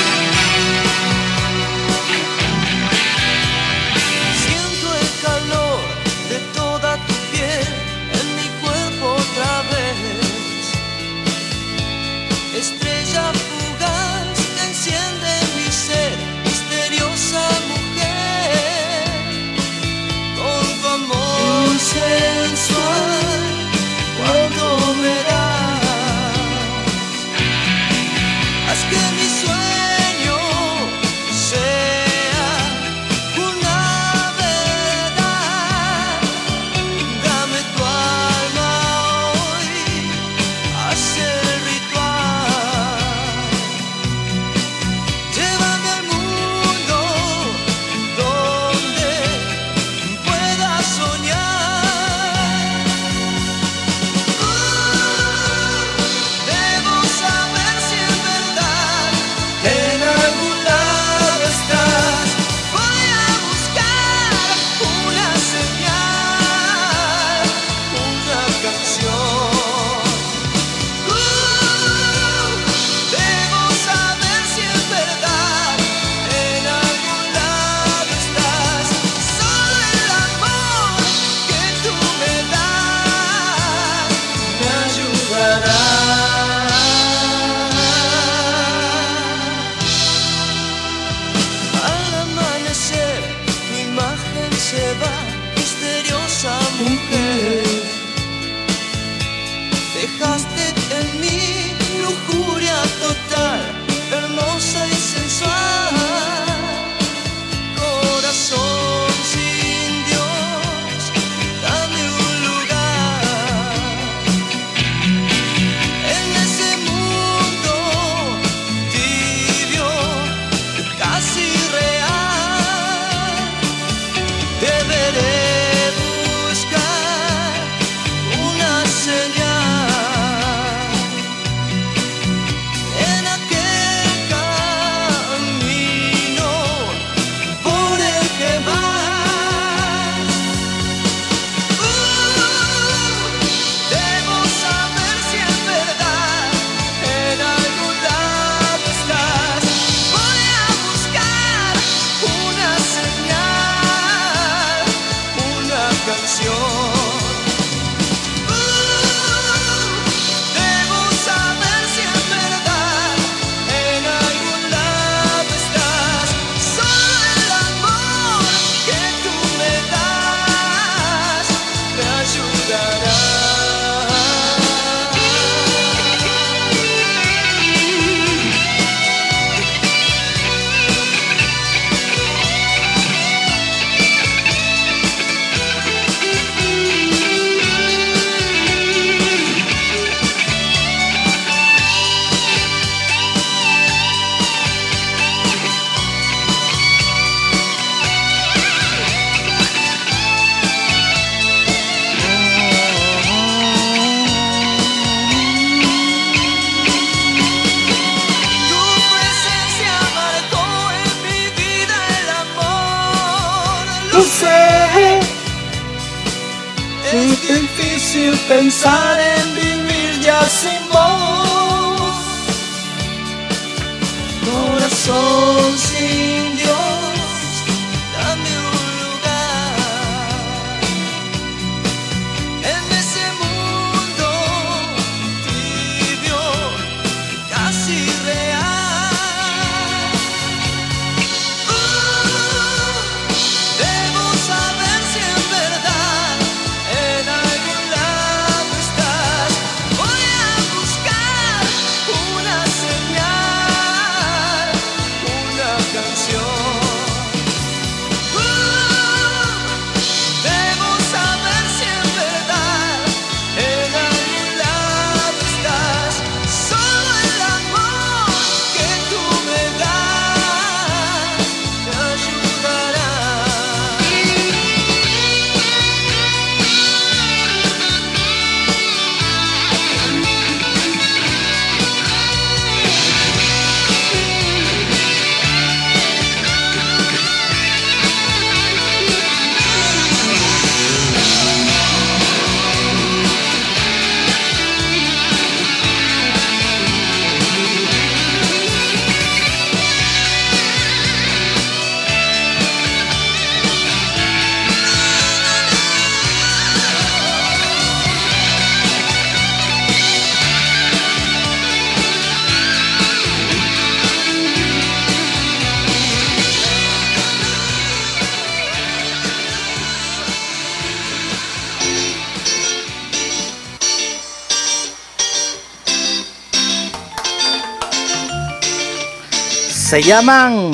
[329.97, 330.73] Se llaman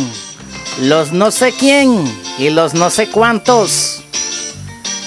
[0.80, 2.04] los no sé quién
[2.38, 4.02] y los no sé cuántos.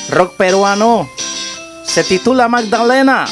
[0.07, 1.09] Rock peruano.
[1.85, 3.25] Se titula Magdalena.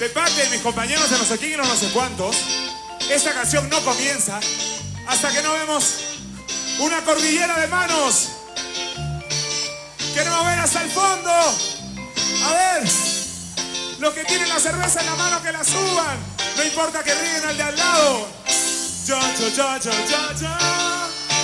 [0.00, 2.34] De parte de mis compañeros de no sé quién y no sé cuántos,
[3.08, 4.40] esta canción no comienza
[5.06, 5.98] hasta que no vemos
[6.80, 8.30] una cordillera de manos.
[10.14, 11.71] Queremos ver hasta el fondo.
[12.44, 12.82] A ver,
[13.98, 16.18] los que tienen la cerveza en la mano que la suban.
[16.56, 18.28] No importa que ríen al de al lado.
[19.06, 20.48] Yo, yo, yo, yo, yo, yo.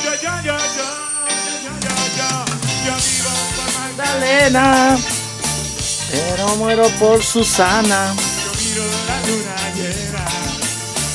[0.04, 0.58] Yo, yo, yo, yo,
[1.64, 2.58] yo, yo, yo.
[2.86, 4.98] Yo vivo por Magdalena.
[6.10, 8.14] Pero muero por Susana.
[8.14, 10.24] Yo miro la luna llena.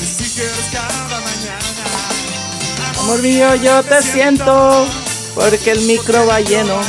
[0.04, 3.00] Stickers cada mañana.
[3.00, 4.86] Amor mío, yo te siento.
[5.34, 6.80] Porque el micro va lleno.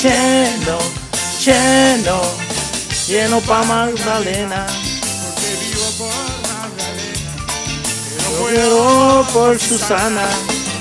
[0.00, 0.78] Lleno,
[1.46, 2.20] lleno.
[3.06, 4.66] Lleno pa' Magdalena.
[4.66, 6.08] Porque vivo por
[6.48, 7.36] Magdalena.
[8.18, 10.26] Yo muero por Susana.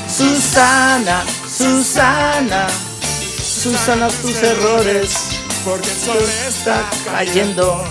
[0.08, 2.68] Susana, Susana.
[3.62, 5.14] Susana, tus errores.
[5.64, 7.84] Porque el sol está cayendo.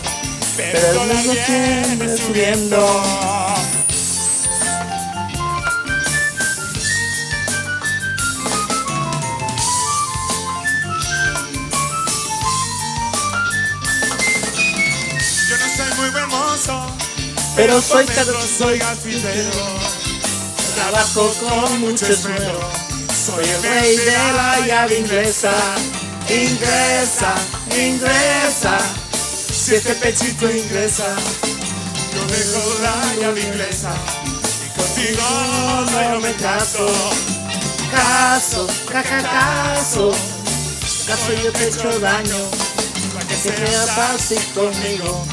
[0.56, 3.33] Pero el mundo viene subiendo.
[17.56, 19.50] Pero soy dentro soy gafitero.
[20.74, 22.58] Trabajo con mucho esmero.
[23.26, 25.52] Soy el rey de la llave inglesa.
[26.28, 27.34] Ingresa,
[27.70, 28.78] ingresa.
[29.12, 31.14] Si este pechito ingresa,
[32.12, 33.92] Yo dejo la llave inglesa
[34.64, 35.22] y contigo
[36.12, 36.86] no me caso.
[37.90, 40.12] caso, caca, caso.
[41.06, 42.50] Caso yo te echo daño.
[43.14, 45.24] Para que seas así conmigo.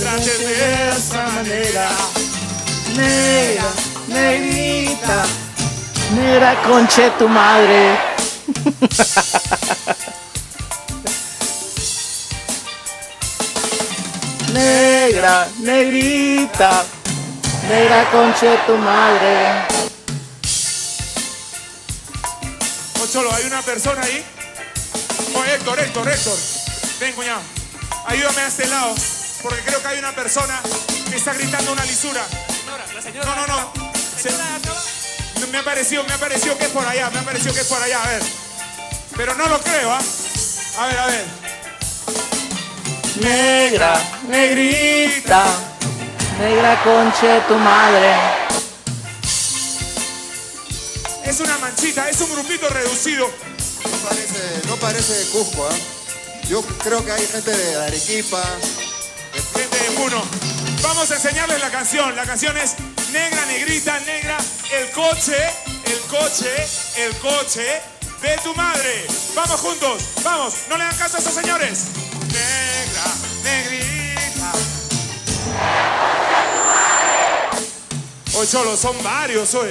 [0.00, 1.88] Trates de esa manera.
[2.96, 3.72] Negra,
[4.08, 5.24] negrita.
[6.14, 7.98] Negra conche tu madre.
[14.52, 16.84] Negra, negrita.
[17.68, 19.66] Negra conche tu madre.
[23.02, 24.24] Ocholo, ¿hay una persona ahí?
[25.34, 26.38] Oye, Héctor, Héctor, Héctor.
[27.00, 27.40] Ven, cuñado.
[28.06, 28.94] Ayúdame a este lado,
[29.48, 30.60] porque creo que hay una persona
[31.08, 32.26] que está gritando una lisura.
[33.24, 33.72] No, no, no.
[34.20, 37.54] Se- no, me ha parecido, me ha parecido que es por allá, me ha parecido
[37.54, 38.22] que es por allá, a ver.
[39.16, 40.00] Pero no lo creo, ¿ah?
[40.78, 41.24] A ver, a ver.
[43.20, 45.44] Negra, negrita.
[46.40, 48.14] Negra conche tu madre.
[51.24, 53.30] Es una manchita, es un grupito reducido.
[53.84, 55.74] No parece, no parece de Cusco, ¿ah?
[56.48, 58.42] Yo creo que hay gente de Arequipa.
[59.86, 60.22] De Puno.
[60.82, 62.14] Vamos a enseñarles la canción.
[62.16, 62.74] La canción es
[63.12, 64.38] Negra, Negrita, Negra
[64.72, 65.36] el coche,
[65.84, 66.50] el coche,
[66.96, 67.80] el coche
[68.20, 69.06] de tu madre.
[69.34, 71.84] Vamos juntos, vamos, no le dan caso a esos señores.
[72.32, 73.04] Negra,
[73.44, 74.52] negrita.
[78.34, 79.70] Hoy solo son varios, hoy.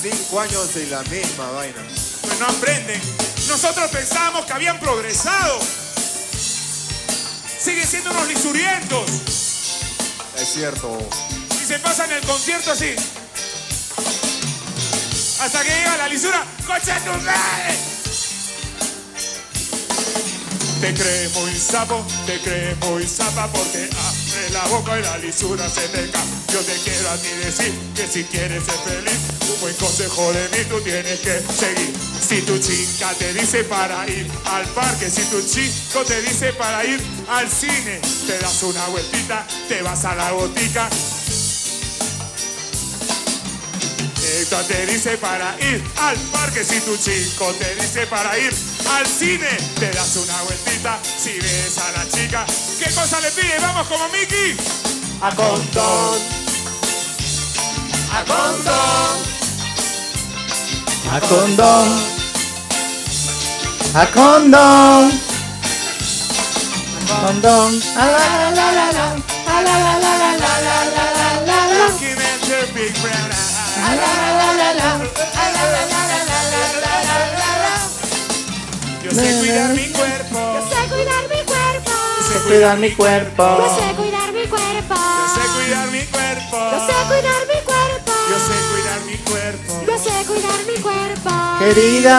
[0.00, 1.82] Cinco años y la misma vaina.
[2.22, 3.00] Pues no aprenden.
[3.48, 5.58] Nosotros pensábamos que habían progresado.
[7.58, 9.10] Siguen siendo unos lisurientos.
[10.36, 10.96] Es cierto.
[11.60, 12.94] Y se pasan el concierto así.
[15.40, 16.44] Hasta que llega la lisura.
[16.66, 17.87] ¡Coche tu madre!
[20.80, 25.68] Te crees muy sapo, te crees muy zapa porque abre la boca y la lisura
[25.68, 26.22] se te cae.
[26.52, 29.18] Yo te quiero a ti decir que si quieres ser feliz,
[29.52, 31.92] un buen consejo de mí tú tienes que seguir.
[32.28, 36.84] Si tu chica te dice para ir al parque, si tu chico te dice para
[36.84, 40.88] ir al cine, te das una vueltita, te vas a la botica.
[44.68, 48.52] Te dice para ir al parque, si tu chico te dice para ir
[48.96, 49.48] al cine,
[49.78, 50.98] te das una vueltita.
[51.02, 52.44] Si ves a la chica,
[52.78, 53.58] ¿qué cosa le pide?
[53.60, 54.56] Vamos como Mickey.
[55.20, 56.18] A condón.
[58.12, 59.16] A condón.
[61.10, 61.88] A condón.
[63.94, 65.12] A condón.
[67.10, 67.82] A condón.
[67.96, 69.06] A la la la la la.
[69.48, 71.88] A la la la la la la la la la la.
[71.88, 73.56] Looking at your big brown eyes.
[73.78, 74.90] A la la la la la.
[74.92, 77.37] A la la la la la la la la la.
[79.08, 80.38] Yo sé cuidar mi cuerpo.
[80.54, 81.92] Yo sé cuidar mi cuerpo.
[82.28, 83.42] Sé cuidar mi cuerpo.
[83.42, 84.94] Yo sé cuidar mi cuerpo.
[84.94, 86.58] Yo sé cuidar mi cuerpo.
[86.70, 88.12] Yo sé cuidar mi cuerpo.
[88.28, 89.72] Yo sé cuidar mi cuerpo.
[89.86, 91.30] Yo sé cuidar mi cuerpo.
[91.58, 92.18] Querida.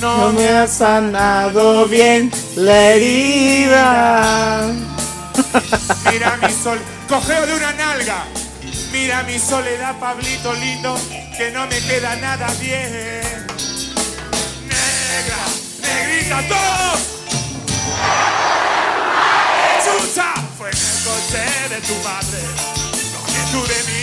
[0.00, 4.72] No me ha sanado bien la herida.
[6.12, 8.24] Mira mi sol, cogeo de una nalga.
[8.92, 10.96] Mira mi soledad, Pablito lindo,
[11.36, 13.59] que no me queda nada bien.
[15.90, 17.00] Negra, negrita, todos.
[19.84, 22.40] Chucha, fue en el coche de tu madre,
[23.12, 24.02] donde tú de mí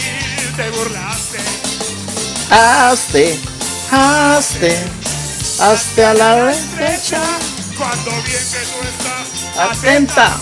[0.55, 1.39] te burlaste.
[2.49, 3.39] Hazte,
[3.91, 4.77] hazte,
[5.59, 7.21] hazte a la derecha.
[7.77, 9.27] Cuando bien que tú estás
[9.71, 10.37] Atenta,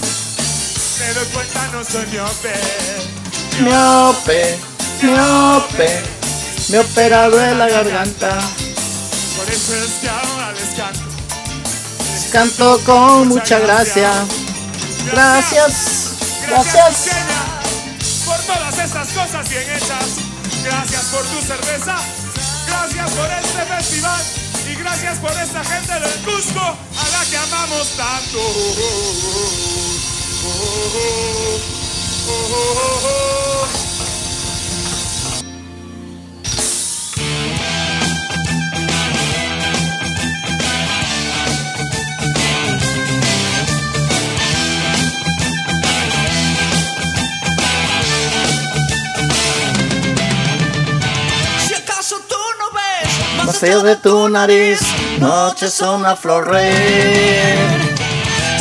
[1.00, 2.54] me doy cuenta no soy miope.
[3.60, 4.58] miope,
[5.02, 6.04] miope.
[6.70, 8.40] Me he operado de la garganta.
[9.38, 11.15] Por eso es que ahora les canto.
[12.32, 14.10] Canto con mucha gracia.
[15.12, 16.12] Gracias,
[16.48, 17.10] gracias.
[18.26, 20.06] Por todas estas cosas bien hechas.
[20.64, 21.96] Gracias por tu cerveza.
[22.68, 24.22] Gracias por este festival.
[24.70, 28.40] Y gracias por esta gente del Cusco a la que amamos tanto.
[33.82, 33.85] Si
[53.48, 54.80] allá de tu nariz,
[55.20, 57.58] noche son una florrer.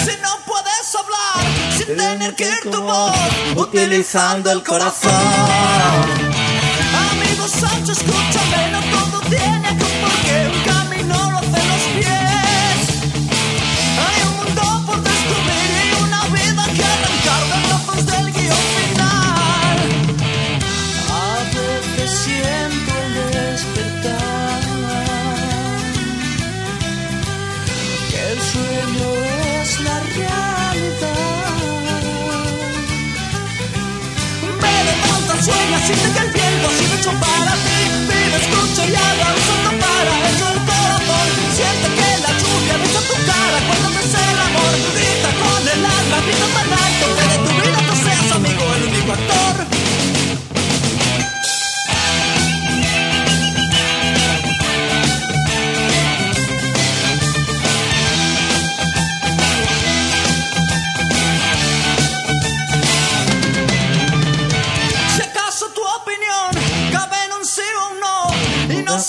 [0.04, 3.16] Si no puedes hablar sin tener que ir tu voz
[3.56, 5.12] Utilizando el corazón.
[7.10, 7.92] Amigo Sancho,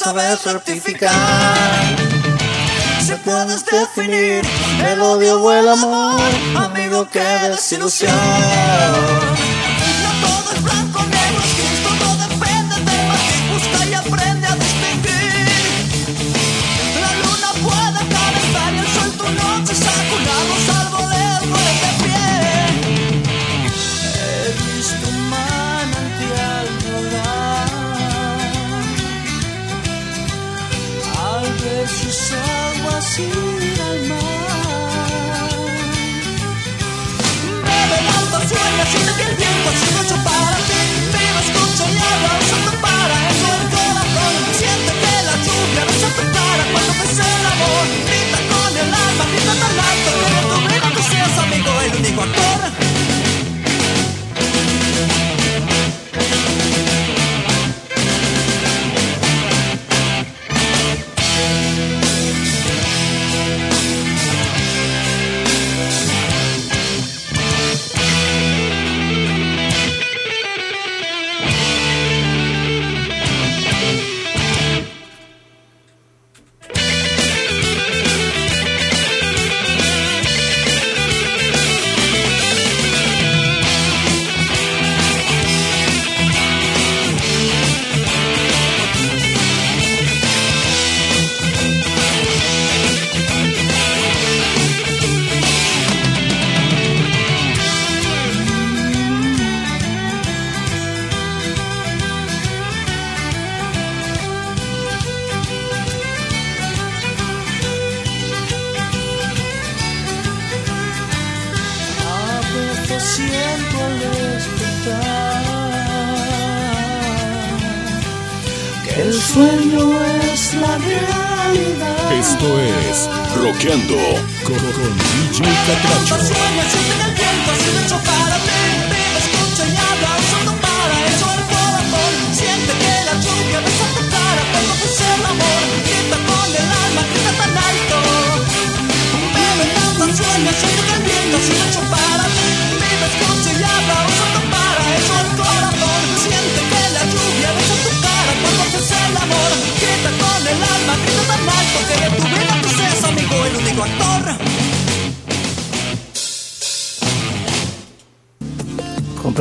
[0.06, 1.16] sabes rectificar.
[3.04, 4.46] Si puedes definir
[4.92, 6.22] el odio o el amor,
[6.56, 8.14] amigo, qué desilusión.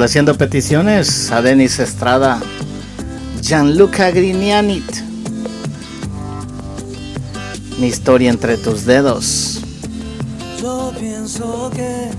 [0.05, 2.39] Complaciendo peticiones a Denis Estrada,
[3.40, 4.85] Gianluca Grignanit.
[7.78, 9.62] Mi historia entre tus dedos.
[10.60, 12.10] Yo pienso que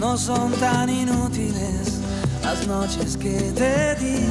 [0.00, 1.98] no son tan inútiles
[2.44, 4.24] las noches que te di.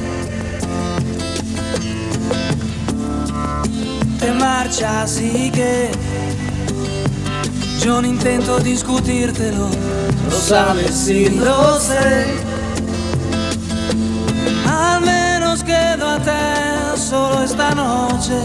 [4.18, 5.88] Te marchas y que
[7.80, 9.70] yo no intento discutírtelo,
[10.30, 12.38] lo sabes y lo sé.
[14.68, 18.38] Al menos quedo a te solo esta noche.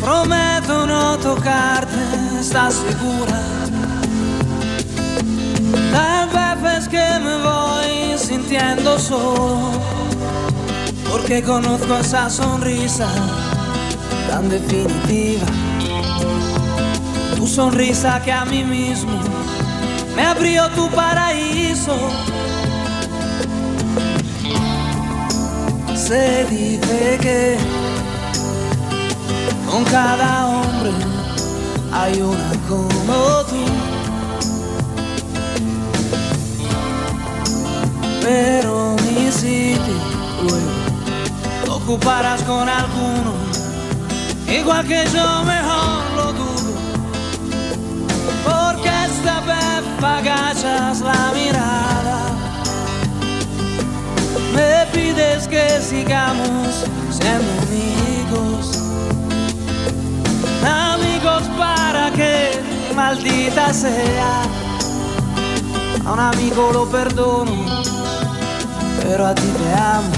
[0.00, 2.02] Prometo no tocarte,
[2.40, 3.40] ¿estás segura?
[5.92, 6.28] Tal
[6.62, 9.72] vez es que me voy sintiendo solo,
[11.10, 13.08] porque conozco esa sonrisa
[14.28, 15.46] tan definitiva.
[17.36, 19.31] Tu sonrisa que a mí mismo
[20.16, 21.96] me abrió tu paraíso.
[25.94, 27.56] Se dice que
[29.70, 30.90] con cada hombre
[31.92, 33.64] hay una como tú.
[38.22, 39.94] Pero mi sitio
[40.42, 43.32] luego ocuparás con alguno,
[44.46, 46.31] igual que yo mejor lo
[50.04, 52.20] agachas la mirada.
[54.54, 58.78] Me pides que sigamos siendo amigos.
[60.64, 62.50] Amigos para que
[62.94, 64.42] maldita sea.
[66.04, 67.52] A un amigo lo perdono,
[69.02, 70.10] pero a ti te amo.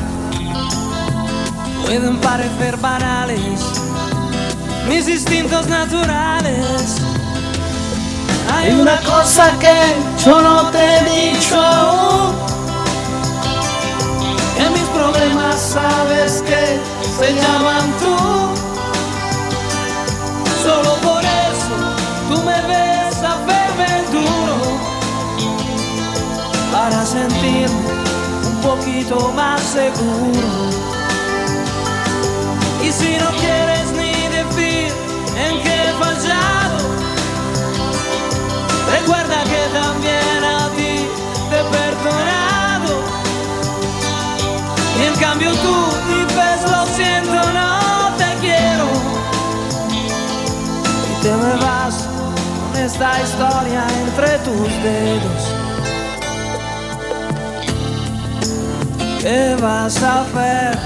[1.84, 3.60] Pueden parecer banales
[4.88, 7.00] mis instintos naturales.
[8.52, 9.74] Hay una cosa que
[10.24, 12.34] yo no te he dicho aún.
[14.56, 16.80] Que mis problemas sabes que
[17.18, 18.16] se llaman tú.
[20.62, 21.76] Solo por eso
[22.28, 24.56] tú me ves a verme duro.
[26.72, 27.92] Para sentirme
[28.46, 30.48] un poquito más seguro.
[32.82, 33.73] Y si no quieres
[39.04, 41.06] recuerda que también a ti
[41.50, 42.94] te he perdonado.
[44.98, 45.76] Y en cambio tú
[46.08, 48.86] dices lo siento, no te quiero.
[51.10, 52.08] Y te me vas
[52.72, 55.42] con esta historia entre tus dedos.
[59.20, 60.78] ¿Qué vas a hacer?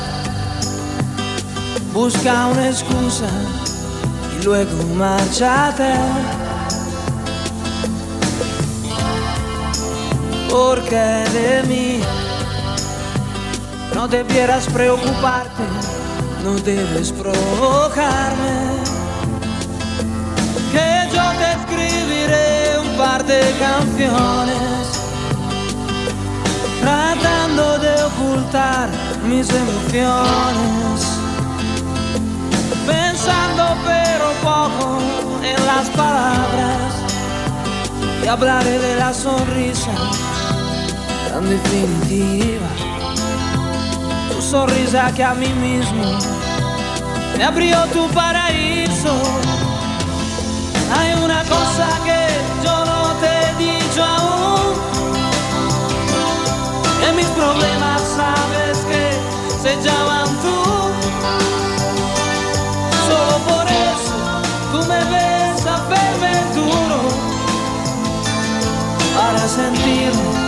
[1.92, 3.26] Busca una excusa
[4.38, 6.47] y luego márchate.
[10.58, 12.00] Porque de mí
[13.94, 15.62] no debieras preocuparte,
[16.42, 18.56] no debes provocarme.
[20.72, 24.82] Que yo te escribiré un par de canciones,
[26.80, 28.88] tratando de ocultar
[29.28, 30.98] mis emociones,
[32.84, 34.98] pensando pero poco
[35.40, 36.94] en las palabras,
[38.24, 39.92] y hablaré de la sonrisa
[41.38, 42.68] tan definitiva
[44.28, 46.18] tu sonrisa que a mí mismo
[47.36, 49.14] me abrió tu paraíso.
[50.96, 52.20] Hay una cosa que
[52.64, 54.74] yo no te he dicho aún,
[57.00, 59.04] que mis problemas sabes que
[59.62, 60.58] se llaman tú.
[63.08, 64.18] Solo por eso
[64.72, 67.00] tú me ves a verme duro,
[69.14, 70.47] para sentirme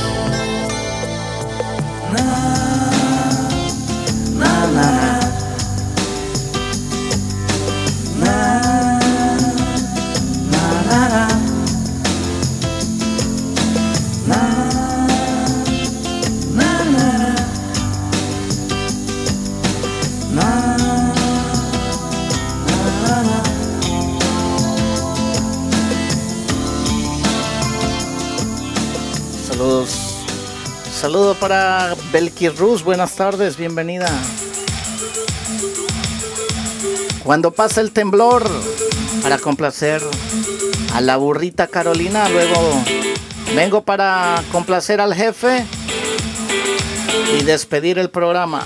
[31.35, 32.83] para Belkir Ruz.
[32.83, 34.09] Buenas tardes, bienvenida.
[37.23, 38.49] Cuando pasa el temblor,
[39.21, 40.01] para complacer
[40.93, 42.57] a la burrita Carolina, luego
[43.55, 45.65] vengo para complacer al jefe
[47.39, 48.65] y despedir el programa.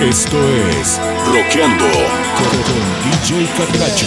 [0.00, 0.38] Esto
[0.70, 1.84] es Roqueando
[2.38, 2.54] con,
[3.02, 4.06] DJ Catracho.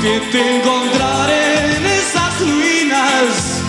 [0.00, 3.62] Que te encontraré en esas ruinas.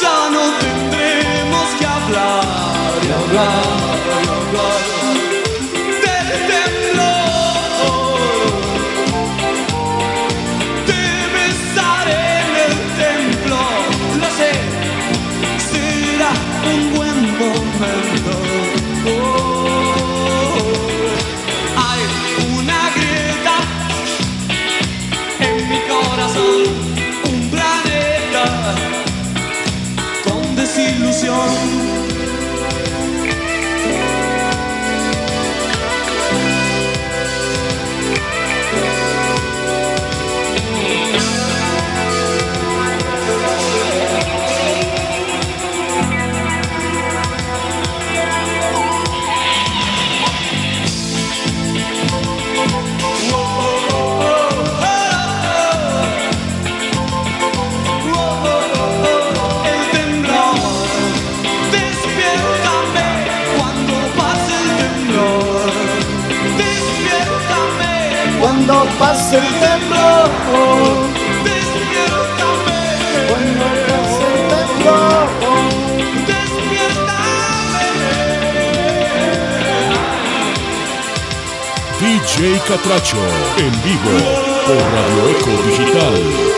[0.00, 3.75] Ya no tendremos que hablar.
[17.78, 18.15] open
[68.98, 70.30] pase el temblor.
[71.44, 72.80] Despiértame.
[73.28, 75.26] Cuando pase el temblor.
[76.26, 77.36] Despiértame.
[82.00, 83.22] DJ Catracho,
[83.58, 84.14] en vivo,
[84.66, 86.55] por Radio Eco Digital.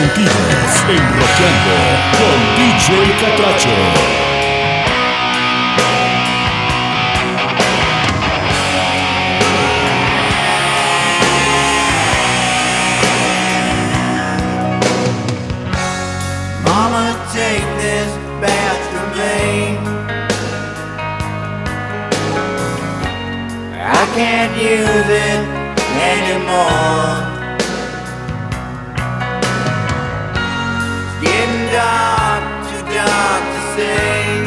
[0.00, 1.76] sentidos enroqueando
[2.16, 2.88] con DJ
[3.20, 3.68] Catracho.
[24.12, 25.46] can't use it
[26.02, 27.29] anymore.
[31.80, 34.39] dark, too dark to say.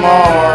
[0.00, 0.49] more.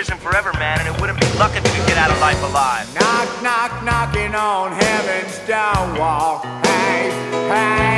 [0.00, 2.88] prison forever, man, and it wouldn't be luck if you get out of life alive.
[2.94, 6.38] Knock, knock, knocking on heaven's door wall.
[6.64, 7.10] Hey,
[7.50, 7.89] hey.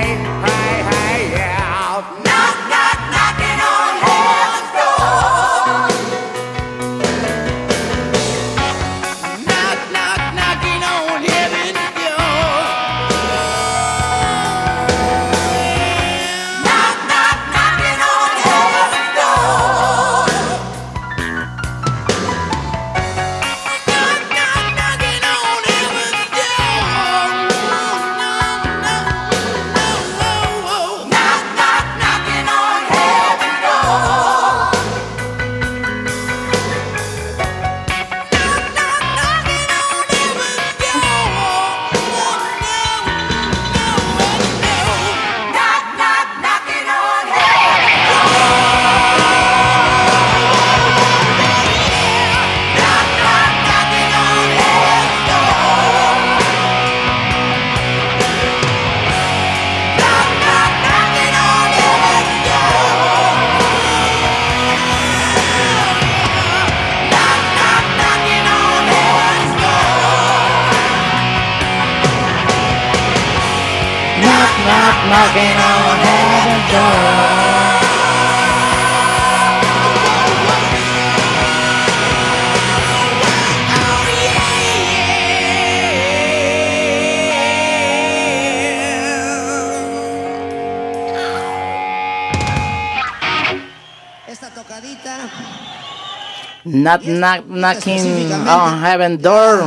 [96.83, 99.63] Not knock, knocking on heaven door.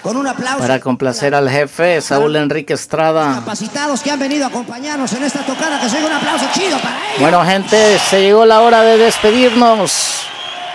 [0.00, 0.58] Con un aplauso.
[0.60, 3.34] Para complacer al jefe Saúl Enrique Estrada.
[3.34, 6.96] Capacitados que han venido a acompañarnos en esta tocada, que se un aplauso chido para
[7.08, 7.20] ellos.
[7.20, 10.20] Bueno, gente, se llegó la hora de despedirnos.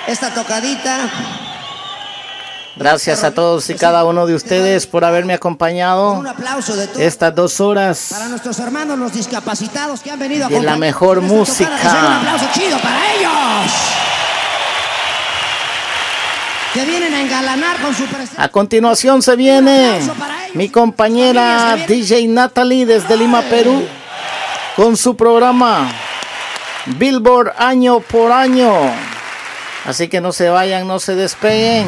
[0.07, 1.09] Esta tocadita.
[2.76, 6.22] Gracias a todos y cada uno de ustedes por haberme acompañado
[6.99, 11.18] estas dos horas Para nuestros hermanos, los discapacitados que han venido a de la mejor
[11.18, 12.18] oiga Un música.
[12.19, 13.72] aplauso chido para ellos.
[16.73, 18.44] Que vienen a engalanar con su presencia.
[18.44, 19.99] A continuación se viene
[20.53, 23.88] mi compañera DJ Natalie desde Lima, Perú,
[24.76, 25.89] con su programa
[26.85, 28.72] Billboard año por año.
[29.85, 31.88] Así que no se vayan, no se despeguen.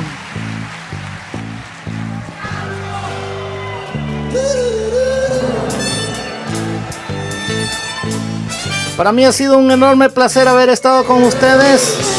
[8.99, 12.18] Para mí ha sido un enorme placer haber estado con ustedes.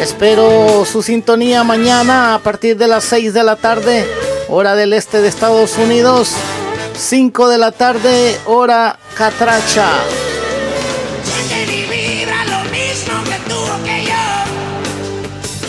[0.00, 4.06] Espero su sintonía mañana a partir de las 6 de la tarde,
[4.48, 6.34] hora del este de Estados Unidos.
[6.96, 9.88] 5 de la tarde, hora catracha.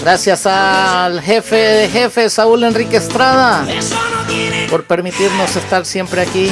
[0.01, 3.65] Gracias al jefe de jefe, Saúl Enrique Estrada,
[4.69, 6.51] por permitirnos estar siempre aquí,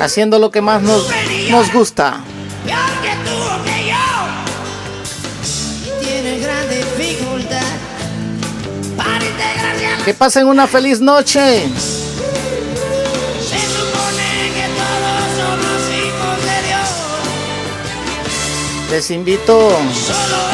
[0.00, 1.08] haciendo lo que más nos,
[1.50, 2.20] nos gusta.
[10.04, 11.62] Que pasen una feliz noche.
[13.40, 16.88] Se supone que todos somos hijos de Dios.
[18.90, 19.56] Les invito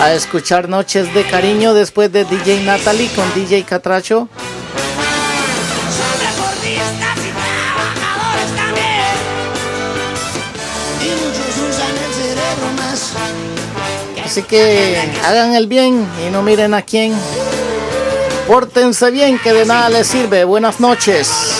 [0.00, 4.28] a escuchar Noches de Cariño después de DJ Natalie con DJ Catracho.
[14.24, 17.12] Así que hagan el bien y no miren a quién.
[18.50, 20.42] Pórtense bien, que de nada les sirve.
[20.42, 21.59] Buenas noches.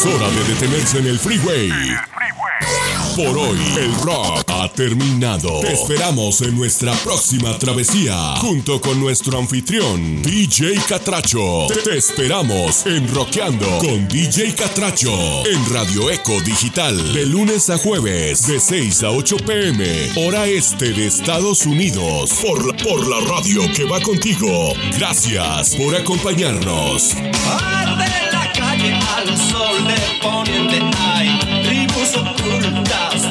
[0.00, 1.70] Es hora de detenerse en el freeway.
[3.16, 5.60] Por hoy, el rock ha terminado.
[5.60, 11.66] Te esperamos en nuestra próxima travesía, junto con nuestro anfitrión, DJ Catracho.
[11.84, 18.46] Te, esperamos en Rockeando con DJ Catracho, en Radio Eco Digital, de lunes a jueves,
[18.46, 23.70] de 6 a 8 pm, hora este de Estados Unidos, por la, por la radio
[23.74, 24.72] que va contigo.
[24.96, 27.14] Gracias por acompañarnos.
[27.44, 28.29] Arde la
[28.80, 33.30] calle al sol de poniente hay tribus ocultas